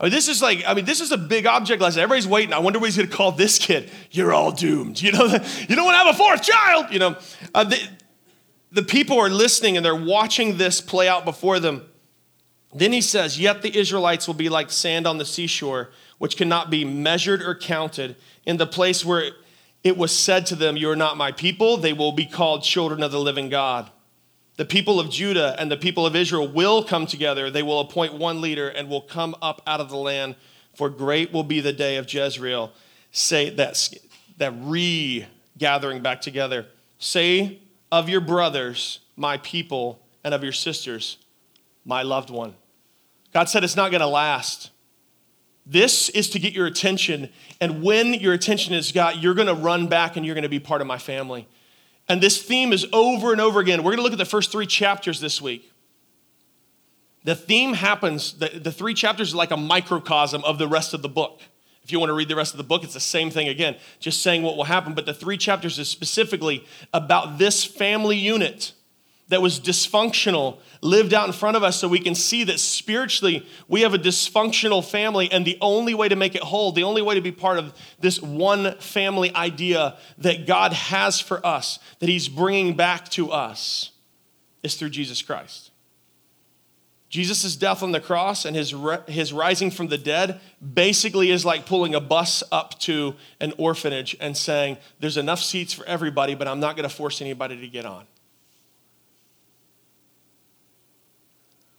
I 0.00 0.04
mean, 0.04 0.12
this 0.12 0.28
is 0.28 0.40
like, 0.40 0.64
I 0.66 0.72
mean, 0.72 0.86
this 0.86 1.02
is 1.02 1.12
a 1.12 1.18
big 1.18 1.44
object 1.44 1.82
lesson. 1.82 2.00
Everybody's 2.00 2.26
waiting. 2.26 2.54
I 2.54 2.58
wonder 2.58 2.78
what 2.78 2.86
he's 2.86 2.96
going 2.96 3.08
to 3.08 3.14
call 3.14 3.32
this 3.32 3.58
kid. 3.58 3.90
You're 4.10 4.32
all 4.32 4.50
doomed. 4.50 5.00
You 5.00 5.12
know, 5.12 5.26
you 5.68 5.76
don't 5.76 5.84
want 5.84 5.94
to 5.94 5.98
have 5.98 6.14
a 6.14 6.16
fourth 6.16 6.42
child. 6.42 6.86
You 6.90 7.00
know, 7.00 7.16
uh, 7.54 7.64
the, 7.64 7.78
the 8.74 8.82
people 8.82 9.20
are 9.20 9.30
listening 9.30 9.76
and 9.76 9.86
they're 9.86 9.94
watching 9.94 10.58
this 10.58 10.80
play 10.80 11.08
out 11.08 11.24
before 11.24 11.60
them. 11.60 11.88
Then 12.74 12.92
he 12.92 13.00
says, 13.00 13.38
Yet 13.38 13.62
the 13.62 13.78
Israelites 13.78 14.26
will 14.26 14.34
be 14.34 14.48
like 14.48 14.70
sand 14.70 15.06
on 15.06 15.18
the 15.18 15.24
seashore, 15.24 15.90
which 16.18 16.36
cannot 16.36 16.70
be 16.70 16.84
measured 16.84 17.40
or 17.40 17.54
counted. 17.54 18.16
In 18.44 18.56
the 18.56 18.66
place 18.66 19.04
where 19.04 19.30
it 19.84 19.96
was 19.96 20.10
said 20.10 20.44
to 20.46 20.56
them, 20.56 20.76
You 20.76 20.90
are 20.90 20.96
not 20.96 21.16
my 21.16 21.30
people, 21.30 21.76
they 21.76 21.92
will 21.92 22.10
be 22.10 22.26
called 22.26 22.64
children 22.64 23.02
of 23.04 23.12
the 23.12 23.20
living 23.20 23.48
God. 23.48 23.90
The 24.56 24.64
people 24.64 24.98
of 24.98 25.08
Judah 25.08 25.54
and 25.58 25.70
the 25.70 25.76
people 25.76 26.04
of 26.04 26.16
Israel 26.16 26.48
will 26.48 26.82
come 26.82 27.06
together. 27.06 27.50
They 27.50 27.62
will 27.62 27.80
appoint 27.80 28.14
one 28.14 28.40
leader 28.40 28.68
and 28.68 28.88
will 28.88 29.00
come 29.00 29.36
up 29.40 29.62
out 29.68 29.80
of 29.80 29.88
the 29.88 29.96
land, 29.96 30.34
for 30.74 30.90
great 30.90 31.32
will 31.32 31.44
be 31.44 31.60
the 31.60 31.72
day 31.72 31.96
of 31.96 32.12
Jezreel. 32.12 32.72
Say 33.12 33.50
that, 33.50 33.88
that 34.38 34.52
re-gathering 34.58 36.02
back 36.02 36.20
together. 36.20 36.66
Say 36.98 37.60
of 37.94 38.08
your 38.08 38.20
brothers, 38.20 38.98
my 39.14 39.36
people, 39.36 40.00
and 40.24 40.34
of 40.34 40.42
your 40.42 40.52
sisters, 40.52 41.16
my 41.84 42.02
loved 42.02 42.28
one. 42.28 42.52
God 43.32 43.48
said 43.48 43.62
it's 43.62 43.76
not 43.76 43.92
going 43.92 44.00
to 44.00 44.08
last. 44.08 44.72
This 45.64 46.08
is 46.08 46.28
to 46.30 46.40
get 46.40 46.52
your 46.52 46.66
attention. 46.66 47.30
And 47.60 47.84
when 47.84 48.12
your 48.14 48.32
attention 48.32 48.74
is 48.74 48.90
got, 48.90 49.22
you're 49.22 49.34
going 49.34 49.46
to 49.46 49.54
run 49.54 49.86
back 49.86 50.16
and 50.16 50.26
you're 50.26 50.34
going 50.34 50.42
to 50.42 50.48
be 50.48 50.58
part 50.58 50.80
of 50.80 50.88
my 50.88 50.98
family. 50.98 51.46
And 52.08 52.20
this 52.20 52.42
theme 52.42 52.72
is 52.72 52.84
over 52.92 53.30
and 53.30 53.40
over 53.40 53.60
again. 53.60 53.84
We're 53.84 53.92
going 53.92 53.98
to 53.98 54.02
look 54.02 54.12
at 54.12 54.18
the 54.18 54.24
first 54.24 54.50
three 54.50 54.66
chapters 54.66 55.20
this 55.20 55.40
week. 55.40 55.70
The 57.22 57.36
theme 57.36 57.74
happens, 57.74 58.32
the, 58.32 58.48
the 58.48 58.72
three 58.72 58.94
chapters 58.94 59.34
are 59.34 59.36
like 59.36 59.52
a 59.52 59.56
microcosm 59.56 60.42
of 60.42 60.58
the 60.58 60.66
rest 60.66 60.94
of 60.94 61.02
the 61.02 61.08
book. 61.08 61.42
If 61.84 61.92
you 61.92 62.00
want 62.00 62.08
to 62.10 62.14
read 62.14 62.28
the 62.28 62.36
rest 62.36 62.54
of 62.54 62.58
the 62.58 62.64
book, 62.64 62.82
it's 62.82 62.94
the 62.94 63.00
same 63.00 63.30
thing 63.30 63.48
again, 63.48 63.76
just 64.00 64.22
saying 64.22 64.42
what 64.42 64.56
will 64.56 64.64
happen. 64.64 64.94
But 64.94 65.04
the 65.04 65.14
three 65.14 65.36
chapters 65.36 65.78
is 65.78 65.88
specifically 65.88 66.64
about 66.92 67.38
this 67.38 67.64
family 67.64 68.16
unit 68.16 68.72
that 69.28 69.42
was 69.42 69.60
dysfunctional 69.60 70.58
lived 70.80 71.14
out 71.14 71.26
in 71.26 71.32
front 71.32 71.56
of 71.56 71.62
us 71.62 71.78
so 71.78 71.88
we 71.88 71.98
can 71.98 72.14
see 72.14 72.44
that 72.44 72.60
spiritually 72.60 73.46
we 73.68 73.80
have 73.80 73.94
a 73.94 73.98
dysfunctional 73.98 74.84
family 74.84 75.30
and 75.32 75.46
the 75.46 75.56
only 75.60 75.94
way 75.94 76.08
to 76.08 76.16
make 76.16 76.34
it 76.34 76.42
whole 76.42 76.72
the 76.72 76.82
only 76.82 77.00
way 77.00 77.14
to 77.14 77.22
be 77.22 77.32
part 77.32 77.58
of 77.58 77.72
this 78.00 78.20
one 78.20 78.76
family 78.78 79.34
idea 79.34 79.96
that 80.18 80.46
god 80.46 80.74
has 80.74 81.20
for 81.20 81.44
us 81.44 81.78
that 82.00 82.08
he's 82.08 82.28
bringing 82.28 82.76
back 82.76 83.08
to 83.08 83.30
us 83.30 83.92
is 84.62 84.74
through 84.74 84.90
jesus 84.90 85.22
christ 85.22 85.70
jesus' 87.08 87.56
death 87.56 87.82
on 87.82 87.92
the 87.92 88.00
cross 88.00 88.44
and 88.44 88.56
his, 88.56 88.74
his 89.06 89.32
rising 89.32 89.70
from 89.70 89.88
the 89.88 89.98
dead 89.98 90.40
basically 90.74 91.30
is 91.30 91.44
like 91.44 91.66
pulling 91.66 91.94
a 91.94 92.00
bus 92.00 92.42
up 92.50 92.78
to 92.78 93.14
an 93.40 93.52
orphanage 93.58 94.16
and 94.20 94.36
saying 94.36 94.76
there's 95.00 95.16
enough 95.16 95.40
seats 95.40 95.72
for 95.72 95.84
everybody 95.86 96.34
but 96.34 96.48
i'm 96.48 96.60
not 96.60 96.76
going 96.76 96.88
to 96.88 96.94
force 96.94 97.20
anybody 97.20 97.60
to 97.60 97.68
get 97.68 97.84
on 97.84 98.06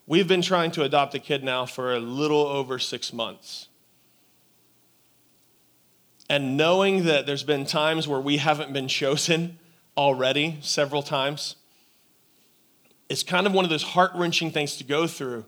We've 0.07 0.27
been 0.27 0.43
trying 0.43 0.69
to 0.71 0.83
adopt 0.83 1.15
a 1.15 1.19
kid 1.19 1.43
now 1.43 1.65
for 1.65 1.95
a 1.95 1.99
little 1.99 2.45
over 2.45 2.77
six 2.77 3.11
months. 3.11 3.69
And 6.29 6.57
knowing 6.57 7.05
that 7.05 7.25
there's 7.25 7.43
been 7.43 7.65
times 7.65 8.07
where 8.07 8.19
we 8.19 8.37
haven't 8.37 8.71
been 8.71 8.87
chosen 8.87 9.57
already, 9.97 10.57
several 10.61 11.01
times, 11.01 11.55
it's 13.09 13.23
kind 13.23 13.45
of 13.47 13.53
one 13.53 13.65
of 13.65 13.69
those 13.69 13.83
heart 13.83 14.11
wrenching 14.15 14.51
things 14.51 14.77
to 14.77 14.83
go 14.83 15.07
through. 15.07 15.45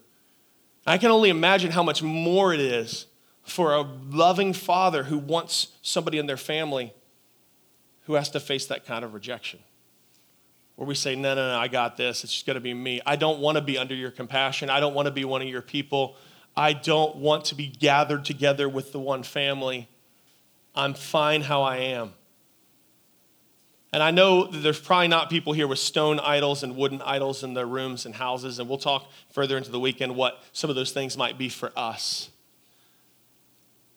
I 0.85 0.97
can 0.97 1.11
only 1.11 1.29
imagine 1.29 1.71
how 1.71 1.83
much 1.83 2.01
more 2.01 2.53
it 2.53 2.59
is 2.59 3.07
for 3.43 3.73
a 3.73 3.81
loving 3.81 4.53
father 4.53 5.03
who 5.03 5.17
wants 5.17 5.69
somebody 5.81 6.17
in 6.17 6.27
their 6.27 6.37
family 6.37 6.93
who 8.05 8.13
has 8.13 8.29
to 8.31 8.39
face 8.39 8.65
that 8.67 8.85
kind 8.85 9.03
of 9.03 9.13
rejection 9.13 9.59
where 10.77 10.87
we 10.87 10.93
say, 10.93 11.15
no, 11.15 11.33
no, 11.33 11.49
no, 11.49 11.57
I 11.57 11.67
got 11.67 11.97
this. 11.97 12.23
It's 12.23 12.31
just 12.31 12.45
going 12.45 12.53
to 12.53 12.61
be 12.61 12.73
me. 12.73 13.01
I 13.03 13.15
don't 13.15 13.39
want 13.39 13.57
to 13.57 13.63
be 13.63 13.79
under 13.79 13.95
your 13.95 14.11
compassion. 14.11 14.69
I 14.69 14.79
don't 14.79 14.93
want 14.93 15.07
to 15.07 15.11
be 15.11 15.25
one 15.25 15.41
of 15.41 15.47
your 15.47 15.63
people. 15.63 16.15
I 16.55 16.73
don't 16.73 17.15
want 17.15 17.45
to 17.45 17.55
be 17.55 17.67
gathered 17.67 18.23
together 18.25 18.69
with 18.69 18.91
the 18.91 18.99
one 18.99 19.23
family. 19.23 19.89
I'm 20.75 20.93
fine 20.93 21.41
how 21.41 21.63
I 21.63 21.77
am. 21.77 22.13
And 23.93 24.03
I 24.03 24.11
know 24.11 24.47
that 24.47 24.57
there's 24.57 24.79
probably 24.79 25.07
not 25.07 25.29
people 25.29 25.53
here 25.53 25.67
with 25.67 25.79
stone 25.79 26.19
idols 26.19 26.61
and 26.61 26.75
wooden 26.75 27.01
idols 27.01 27.43
in 27.43 27.53
their 27.53 27.65
rooms 27.65 28.05
and 28.05 28.13
houses, 28.13 28.59
and 28.59 28.67
we'll 28.67 28.77
talk 28.77 29.09
further 29.31 29.57
into 29.57 29.71
the 29.71 29.79
weekend 29.79 30.15
what 30.15 30.43
some 30.51 30.69
of 30.69 30.75
those 30.75 30.91
things 30.91 31.17
might 31.17 31.37
be 31.37 31.47
for 31.47 31.71
us. 31.75 32.29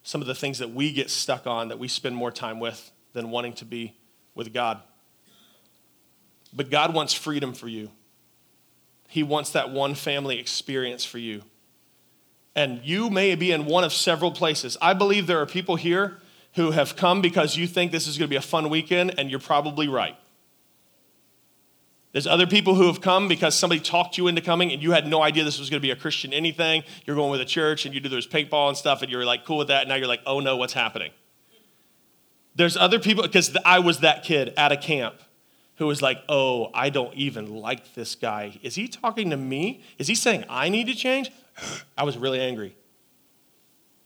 Some 0.03 0.21
of 0.21 0.27
the 0.27 0.35
things 0.35 0.59
that 0.59 0.73
we 0.73 0.93
get 0.93 1.11
stuck 1.11 1.47
on 1.47 1.69
that 1.69 1.79
we 1.79 1.89
spend 1.89 2.15
more 2.15 2.31
time 2.31 2.61
with 2.61 2.91
than 3.13 3.31
wanting 3.31 3.55
to 3.55 3.65
be 3.65 3.95
with 4.35 4.55
God. 4.55 4.81
But 6.53 6.71
God 6.71 6.95
wants 6.95 7.13
freedom 7.13 7.53
for 7.53 7.69
you. 7.69 7.91
He 9.09 9.23
wants 9.23 9.51
that 9.51 9.71
one 9.71 9.95
family 9.95 10.39
experience 10.39 11.05
for 11.05 11.19
you. 11.19 11.43
And 12.55 12.81
you 12.85 13.11
may 13.11 13.35
be 13.35 13.53
in 13.53 13.67
one 13.67 13.85
of 13.85 13.93
several 13.93 14.31
places. 14.31 14.77
I 14.81 14.95
believe 14.95 15.27
there 15.27 15.41
are 15.41 15.47
people 15.47 15.77
here 15.77 16.19
who 16.55 16.73
have 16.73 16.97
come 16.97 17.23
because 17.23 17.57
you 17.57 17.67
think 17.67 17.93
this 17.93 18.07
is 18.07 18.19
going 18.19 18.29
to 18.29 18.31
be 18.31 18.37
a 18.37 18.43
fun 18.43 18.71
weekend, 18.71 19.19
and 19.19 19.31
you're 19.31 19.41
probably 19.41 19.89
right. 19.89 20.17
There's 22.13 22.27
other 22.27 22.47
people 22.47 22.75
who 22.75 22.89
have 22.89 23.01
come 23.01 23.29
because 23.29 23.55
somebody 23.55 23.81
talked 23.81 24.19
you 24.19 24.27
into 24.27 24.41
coming 24.41 24.73
and 24.73 24.83
you 24.83 24.91
had 24.91 25.07
no 25.07 25.23
idea 25.23 25.45
this 25.45 25.61
was 25.61 25.71
going 25.71 25.81
to 25.81 25.87
be 25.87 25.93
a 25.93 25.97
Christian 25.97 26.33
anything. 26.33 26.83
You're 27.07 27.15
going 27.15 27.31
with 27.31 27.41
a 27.41 27.45
church 27.45 27.87
and 27.87 27.95
you 27.95 28.01
do 28.01 28.09
this 28.09 28.27
paintball 28.27 28.69
and 28.69 28.77
stuff 28.77 29.03
and 29.03 29.13
you're 29.13 29.25
like 29.25 29.45
cool 29.45 29.59
with 29.59 29.69
that. 29.69 29.83
And 29.83 29.89
now 29.89 29.95
you're 29.95 30.09
like, 30.09 30.23
oh 30.27 30.41
no, 30.41 30.57
what's 30.57 30.73
happening? 30.73 31.13
There's 32.57 32.77
other 32.77 32.99
people, 32.99 33.23
because 33.23 33.57
I 33.65 33.79
was 33.79 34.01
that 34.01 34.25
kid 34.25 34.53
at 34.57 34.73
a 34.73 34.77
camp 34.77 35.15
who 35.77 35.87
was 35.87 36.03
like, 36.03 36.19
oh, 36.29 36.71
I 36.75 36.91
don't 36.91 37.15
even 37.15 37.55
like 37.55 37.95
this 37.95 38.17
guy. 38.17 38.59
Is 38.61 38.75
he 38.75 38.89
talking 38.89 39.31
to 39.31 39.37
me? 39.37 39.85
Is 39.97 40.09
he 40.09 40.17
saying 40.17 40.45
I 40.49 40.69
need 40.69 40.89
to 40.89 40.95
change? 40.97 41.31
I 41.97 42.03
was 42.03 42.19
really 42.19 42.41
angry 42.41 42.75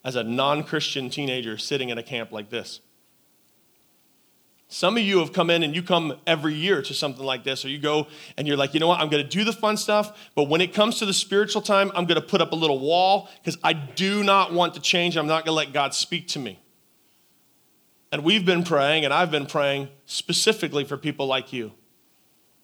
as 0.04 0.16
a 0.16 0.22
non 0.22 0.62
Christian 0.62 1.08
teenager 1.08 1.56
sitting 1.56 1.88
in 1.88 1.98
a 1.98 2.02
camp 2.02 2.30
like 2.30 2.50
this. 2.50 2.80
Some 4.68 4.96
of 4.96 5.02
you 5.02 5.20
have 5.20 5.32
come 5.32 5.50
in 5.50 5.62
and 5.62 5.74
you 5.74 5.82
come 5.82 6.18
every 6.26 6.54
year 6.54 6.82
to 6.82 6.94
something 6.94 7.24
like 7.24 7.44
this, 7.44 7.64
or 7.64 7.68
you 7.68 7.78
go 7.78 8.08
and 8.36 8.48
you're 8.48 8.56
like, 8.56 8.74
you 8.74 8.80
know 8.80 8.88
what, 8.88 8.98
I'm 8.98 9.08
to 9.22 9.28
do 9.28 9.44
the 9.44 9.52
fun 9.52 9.76
stuff, 9.76 10.30
but 10.34 10.48
when 10.48 10.60
it 10.60 10.74
comes 10.74 10.98
to 10.98 11.06
the 11.06 11.12
spiritual 11.12 11.62
time, 11.62 11.92
I'm 11.94 12.06
to 12.20 12.26
put 12.26 12.40
up 12.40 12.52
a 12.52 12.56
little 12.56 12.80
wall 12.80 13.28
because 13.38 13.56
I 13.62 13.72
do 13.72 14.24
not 14.24 14.52
want 14.52 14.74
to 14.74 14.80
change. 14.80 15.16
I'm 15.16 15.26
not 15.26 15.44
to 15.46 15.52
let 15.52 15.72
God 15.72 15.94
speak 15.94 16.28
to 16.28 16.38
me. 16.38 16.58
And 18.10 18.24
we've 18.24 18.44
been 18.44 18.64
praying, 18.64 19.04
and 19.04 19.14
I've 19.14 19.30
been 19.30 19.46
praying 19.46 19.88
specifically 20.06 20.84
for 20.84 20.96
people 20.96 21.26
like 21.26 21.52
you 21.52 21.72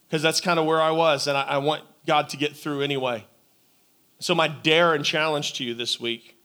because 0.09 0.23
that's 0.23 0.41
kind 0.41 0.59
of 0.59 0.67
where 0.67 0.81
I 0.81 0.91
was, 0.91 1.27
and 1.27 1.37
I, 1.37 1.43
I 1.43 1.59
want 1.59 1.83
God 2.07 2.29
to 2.31 2.37
get 2.37 2.57
through 2.57 2.83
anyway. 2.83 3.27
So, 4.19 4.35
my 4.35 4.49
dare 4.49 4.95
and 4.95 5.05
challenge 5.05 5.55
to 5.55 5.65
you 5.65 5.75
this 5.75 6.01
week 6.01 6.37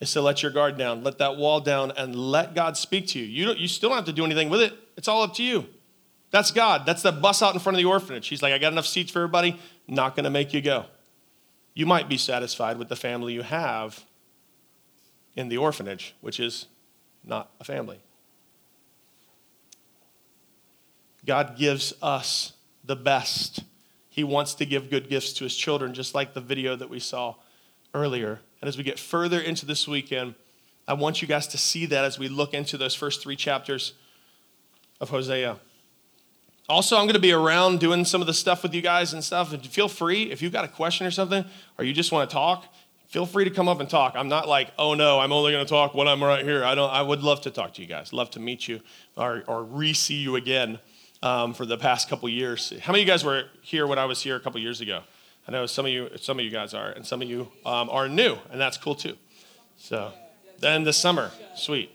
is 0.00 0.12
to 0.12 0.20
let 0.20 0.42
your 0.42 0.50
guard 0.52 0.76
down, 0.76 1.02
let 1.02 1.18
that 1.18 1.36
wall 1.36 1.60
down, 1.60 1.92
and 1.96 2.14
let 2.14 2.54
God 2.54 2.76
speak 2.76 3.06
to 3.08 3.18
you. 3.18 3.24
You, 3.24 3.54
you 3.54 3.68
still 3.68 3.90
don't 3.90 3.96
have 3.96 4.06
to 4.06 4.12
do 4.12 4.24
anything 4.24 4.50
with 4.50 4.60
it, 4.60 4.72
it's 4.96 5.08
all 5.08 5.22
up 5.22 5.34
to 5.34 5.42
you. 5.42 5.66
That's 6.30 6.50
God. 6.50 6.84
That's 6.84 7.02
the 7.02 7.12
bus 7.12 7.42
out 7.42 7.54
in 7.54 7.60
front 7.60 7.76
of 7.76 7.78
the 7.78 7.88
orphanage. 7.88 8.26
He's 8.26 8.42
like, 8.42 8.52
I 8.52 8.58
got 8.58 8.72
enough 8.72 8.86
seats 8.86 9.12
for 9.12 9.20
everybody, 9.20 9.60
not 9.86 10.16
going 10.16 10.24
to 10.24 10.30
make 10.30 10.52
you 10.52 10.60
go. 10.60 10.86
You 11.74 11.86
might 11.86 12.08
be 12.08 12.18
satisfied 12.18 12.76
with 12.76 12.88
the 12.88 12.96
family 12.96 13.32
you 13.32 13.42
have 13.42 14.04
in 15.36 15.48
the 15.48 15.58
orphanage, 15.58 16.14
which 16.20 16.40
is 16.40 16.66
not 17.24 17.50
a 17.60 17.64
family. 17.64 18.00
God 21.24 21.56
gives 21.56 21.94
us 22.02 22.52
the 22.84 22.96
best. 22.96 23.62
He 24.08 24.24
wants 24.24 24.54
to 24.54 24.66
give 24.66 24.90
good 24.90 25.08
gifts 25.08 25.32
to 25.34 25.44
his 25.44 25.56
children, 25.56 25.94
just 25.94 26.14
like 26.14 26.34
the 26.34 26.40
video 26.40 26.76
that 26.76 26.90
we 26.90 27.00
saw 27.00 27.36
earlier. 27.94 28.40
And 28.60 28.68
as 28.68 28.76
we 28.76 28.82
get 28.82 28.98
further 28.98 29.40
into 29.40 29.64
this 29.64 29.88
weekend, 29.88 30.34
I 30.86 30.94
want 30.94 31.22
you 31.22 31.28
guys 31.28 31.46
to 31.48 31.58
see 31.58 31.86
that 31.86 32.04
as 32.04 32.18
we 32.18 32.28
look 32.28 32.52
into 32.52 32.76
those 32.76 32.94
first 32.94 33.22
three 33.22 33.36
chapters 33.36 33.94
of 35.00 35.10
Hosea. 35.10 35.58
Also, 36.68 36.96
I'm 36.96 37.04
going 37.04 37.14
to 37.14 37.20
be 37.20 37.32
around 37.32 37.80
doing 37.80 38.04
some 38.04 38.20
of 38.20 38.26
the 38.26 38.34
stuff 38.34 38.62
with 38.62 38.74
you 38.74 38.80
guys 38.80 39.12
and 39.12 39.22
stuff. 39.22 39.52
And 39.52 39.64
feel 39.66 39.88
free, 39.88 40.30
if 40.30 40.42
you've 40.42 40.52
got 40.52 40.64
a 40.64 40.68
question 40.68 41.06
or 41.06 41.10
something, 41.10 41.44
or 41.78 41.84
you 41.84 41.92
just 41.92 42.10
want 42.10 42.28
to 42.28 42.34
talk, 42.34 42.66
feel 43.06 43.26
free 43.26 43.44
to 43.44 43.50
come 43.50 43.68
up 43.68 43.80
and 43.80 43.88
talk. 43.88 44.14
I'm 44.16 44.28
not 44.28 44.48
like, 44.48 44.72
oh 44.78 44.94
no, 44.94 45.20
I'm 45.20 45.32
only 45.32 45.52
going 45.52 45.64
to 45.64 45.68
talk 45.68 45.94
when 45.94 46.08
I'm 46.08 46.24
right 46.24 46.44
here. 46.44 46.64
I 46.64 46.74
don't. 46.74 46.90
I 46.90 47.02
would 47.02 47.22
love 47.22 47.42
to 47.42 47.50
talk 47.50 47.74
to 47.74 47.82
you 47.82 47.88
guys. 47.88 48.12
Love 48.12 48.30
to 48.30 48.40
meet 48.40 48.66
you 48.66 48.80
or, 49.16 49.44
or 49.46 49.62
re-see 49.62 50.16
you 50.16 50.36
again 50.36 50.78
um, 51.22 51.52
for 51.54 51.66
the 51.66 51.76
past 51.76 52.08
couple 52.08 52.28
years. 52.28 52.72
How 52.80 52.92
many 52.92 53.02
of 53.02 53.08
you 53.08 53.12
guys 53.12 53.24
were 53.24 53.44
here 53.62 53.86
when 53.86 53.98
I 53.98 54.06
was 54.06 54.22
here 54.22 54.36
a 54.36 54.40
couple 54.40 54.60
years 54.60 54.80
ago? 54.80 55.02
I 55.46 55.52
know 55.52 55.66
some 55.66 55.84
of 55.84 55.92
you, 55.92 56.08
some 56.16 56.38
of 56.38 56.44
you 56.44 56.50
guys 56.50 56.72
are, 56.72 56.90
and 56.90 57.04
some 57.04 57.20
of 57.20 57.28
you 57.28 57.48
um, 57.66 57.90
are 57.90 58.08
new, 58.08 58.36
and 58.50 58.60
that's 58.60 58.78
cool 58.78 58.94
too. 58.94 59.16
So, 59.76 60.12
then 60.58 60.84
this 60.84 60.96
summer, 60.96 61.30
sweet. 61.54 61.90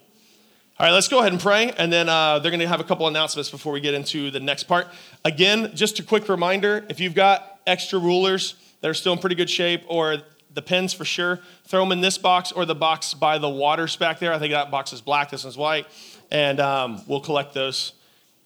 All 0.80 0.86
right, 0.86 0.94
let's 0.94 1.08
go 1.08 1.20
ahead 1.20 1.32
and 1.32 1.42
pray, 1.42 1.72
and 1.78 1.92
then 1.92 2.08
uh, 2.08 2.40
they're 2.40 2.52
going 2.52 2.62
to 2.62 2.68
have 2.68 2.80
a 2.80 2.84
couple 2.84 3.08
announcements 3.08 3.50
before 3.50 3.74
we 3.74 3.82
get 3.82 3.96
into 3.96 4.32
the 4.32 4.40
next 4.40 4.64
part. 4.64 4.88
Again, 5.26 5.72
just 5.76 6.00
a 6.00 6.04
quick 6.04 6.30
reminder: 6.30 6.86
if 6.90 7.00
you've 7.00 7.16
got 7.16 7.60
extra 7.66 7.98
rulers 7.98 8.56
that 8.82 8.90
are 8.90 8.94
still 8.94 9.14
in 9.14 9.20
pretty 9.20 9.36
good 9.36 9.50
shape, 9.50 9.84
or 9.88 10.18
the 10.54 10.62
pens 10.62 10.94
for 10.94 11.06
sure, 11.06 11.40
throw 11.66 11.82
them 11.82 11.92
in 11.92 12.02
this 12.02 12.18
box 12.18 12.52
or 12.52 12.66
the 12.66 12.76
box 12.76 13.14
by 13.14 13.38
the 13.38 13.50
waters 13.50 13.96
back 13.96 14.20
there. 14.20 14.34
I 14.34 14.40
think 14.40 14.52
that 14.52 14.72
box 14.72 14.94
is 14.94 15.02
black, 15.02 15.32
this 15.32 15.44
one's 15.44 15.58
white, 15.58 15.88
and 16.32 16.60
um, 16.60 17.02
we'll 17.08 17.22
collect 17.22 17.54
those 17.54 17.94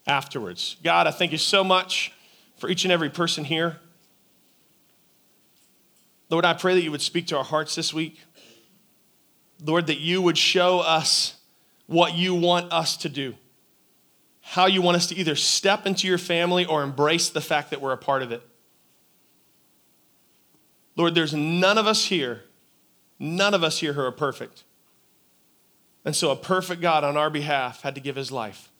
afterwards. 0.07 0.77
God, 0.83 1.07
I 1.07 1.11
thank 1.11 1.31
you 1.31 1.37
so 1.37 1.63
much 1.63 2.13
for 2.57 2.69
each 2.69 2.83
and 2.85 2.91
every 2.91 3.09
person 3.09 3.43
here. 3.43 3.79
Lord, 6.34 6.46
I 6.46 6.54
pray 6.56 6.74
that 6.74 6.82
you 6.82 6.89
would 6.89 7.04
speak 7.04 7.28
to 7.28 7.38
our 7.38 7.43
hearts 7.43 7.76
this 7.76 7.93
week. 7.93 8.19
Lord, 9.63 9.86
that 9.86 10.00
you 10.00 10.19
would 10.19 10.36
show 10.36 10.80
us 10.80 11.36
what 11.86 12.15
you 12.15 12.34
want 12.34 12.74
us 12.74 12.98
to 12.98 13.08
do, 13.08 13.36
how 14.41 14.65
you 14.65 14.82
want 14.82 14.98
us 14.98 15.06
to 15.10 15.15
either 15.15 15.36
step 15.36 15.86
into 15.86 16.08
your 16.08 16.17
family 16.17 16.65
or 16.65 16.82
embrace 16.82 17.30
the 17.30 17.39
fact 17.39 17.69
that 17.69 17.82
we're 17.82 17.91
a 17.91 18.00
part 18.00 18.24
of 18.24 18.32
it. 18.32 18.41
Lord, 20.96 21.13
there's 21.13 21.36
none 21.36 21.78
of 21.78 21.86
us 21.86 22.06
here, 22.06 22.46
none 23.19 23.54
of 23.54 23.63
us 23.63 23.78
here 23.78 23.93
who 23.93 24.02
are 24.02 24.12
perfect. 24.12 24.63
And 26.04 26.15
so 26.15 26.32
a 26.32 26.36
perfect 26.36 26.82
God 26.82 27.04
on 27.04 27.15
our 27.15 27.30
behalf 27.30 27.84
had 27.84 27.93
to 27.93 28.02
give 28.02 28.15
his 28.15 28.32
life 28.32 28.72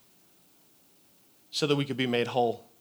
so 1.52 1.68
that 1.68 1.76
we 1.76 1.86
could 1.86 1.98
be 1.98 2.08
made 2.08 2.30
whole. 2.30 2.73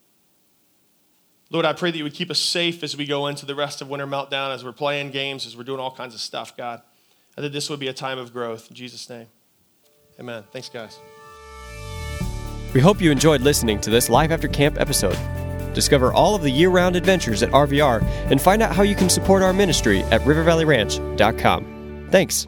Lord, 1.52 1.66
I 1.66 1.74
pray 1.74 1.90
that 1.90 1.98
you 1.98 2.04
would 2.04 2.14
keep 2.14 2.30
us 2.30 2.38
safe 2.38 2.82
as 2.82 2.96
we 2.96 3.04
go 3.04 3.26
into 3.26 3.44
the 3.44 3.54
rest 3.54 3.82
of 3.82 3.88
Winter 3.90 4.06
Meltdown, 4.06 4.54
as 4.54 4.64
we're 4.64 4.72
playing 4.72 5.10
games, 5.10 5.46
as 5.46 5.54
we're 5.54 5.64
doing 5.64 5.80
all 5.80 5.90
kinds 5.90 6.14
of 6.14 6.20
stuff, 6.20 6.56
God. 6.56 6.80
And 7.36 7.44
that 7.44 7.52
this 7.52 7.68
would 7.68 7.78
be 7.78 7.88
a 7.88 7.92
time 7.92 8.18
of 8.18 8.32
growth. 8.32 8.70
In 8.70 8.74
Jesus' 8.74 9.08
name, 9.10 9.26
amen. 10.18 10.44
Thanks, 10.50 10.70
guys. 10.70 10.98
We 12.72 12.80
hope 12.80 13.02
you 13.02 13.10
enjoyed 13.10 13.42
listening 13.42 13.80
to 13.82 13.90
this 13.90 14.08
Life 14.08 14.30
After 14.30 14.48
Camp 14.48 14.80
episode. 14.80 15.18
Discover 15.74 16.14
all 16.14 16.34
of 16.34 16.42
the 16.42 16.50
year 16.50 16.70
round 16.70 16.96
adventures 16.96 17.42
at 17.42 17.50
RVR 17.50 18.02
and 18.30 18.40
find 18.40 18.62
out 18.62 18.74
how 18.74 18.82
you 18.82 18.94
can 18.94 19.10
support 19.10 19.42
our 19.42 19.52
ministry 19.52 20.00
at 20.04 20.22
rivervalleyranch.com. 20.22 22.08
Thanks. 22.10 22.46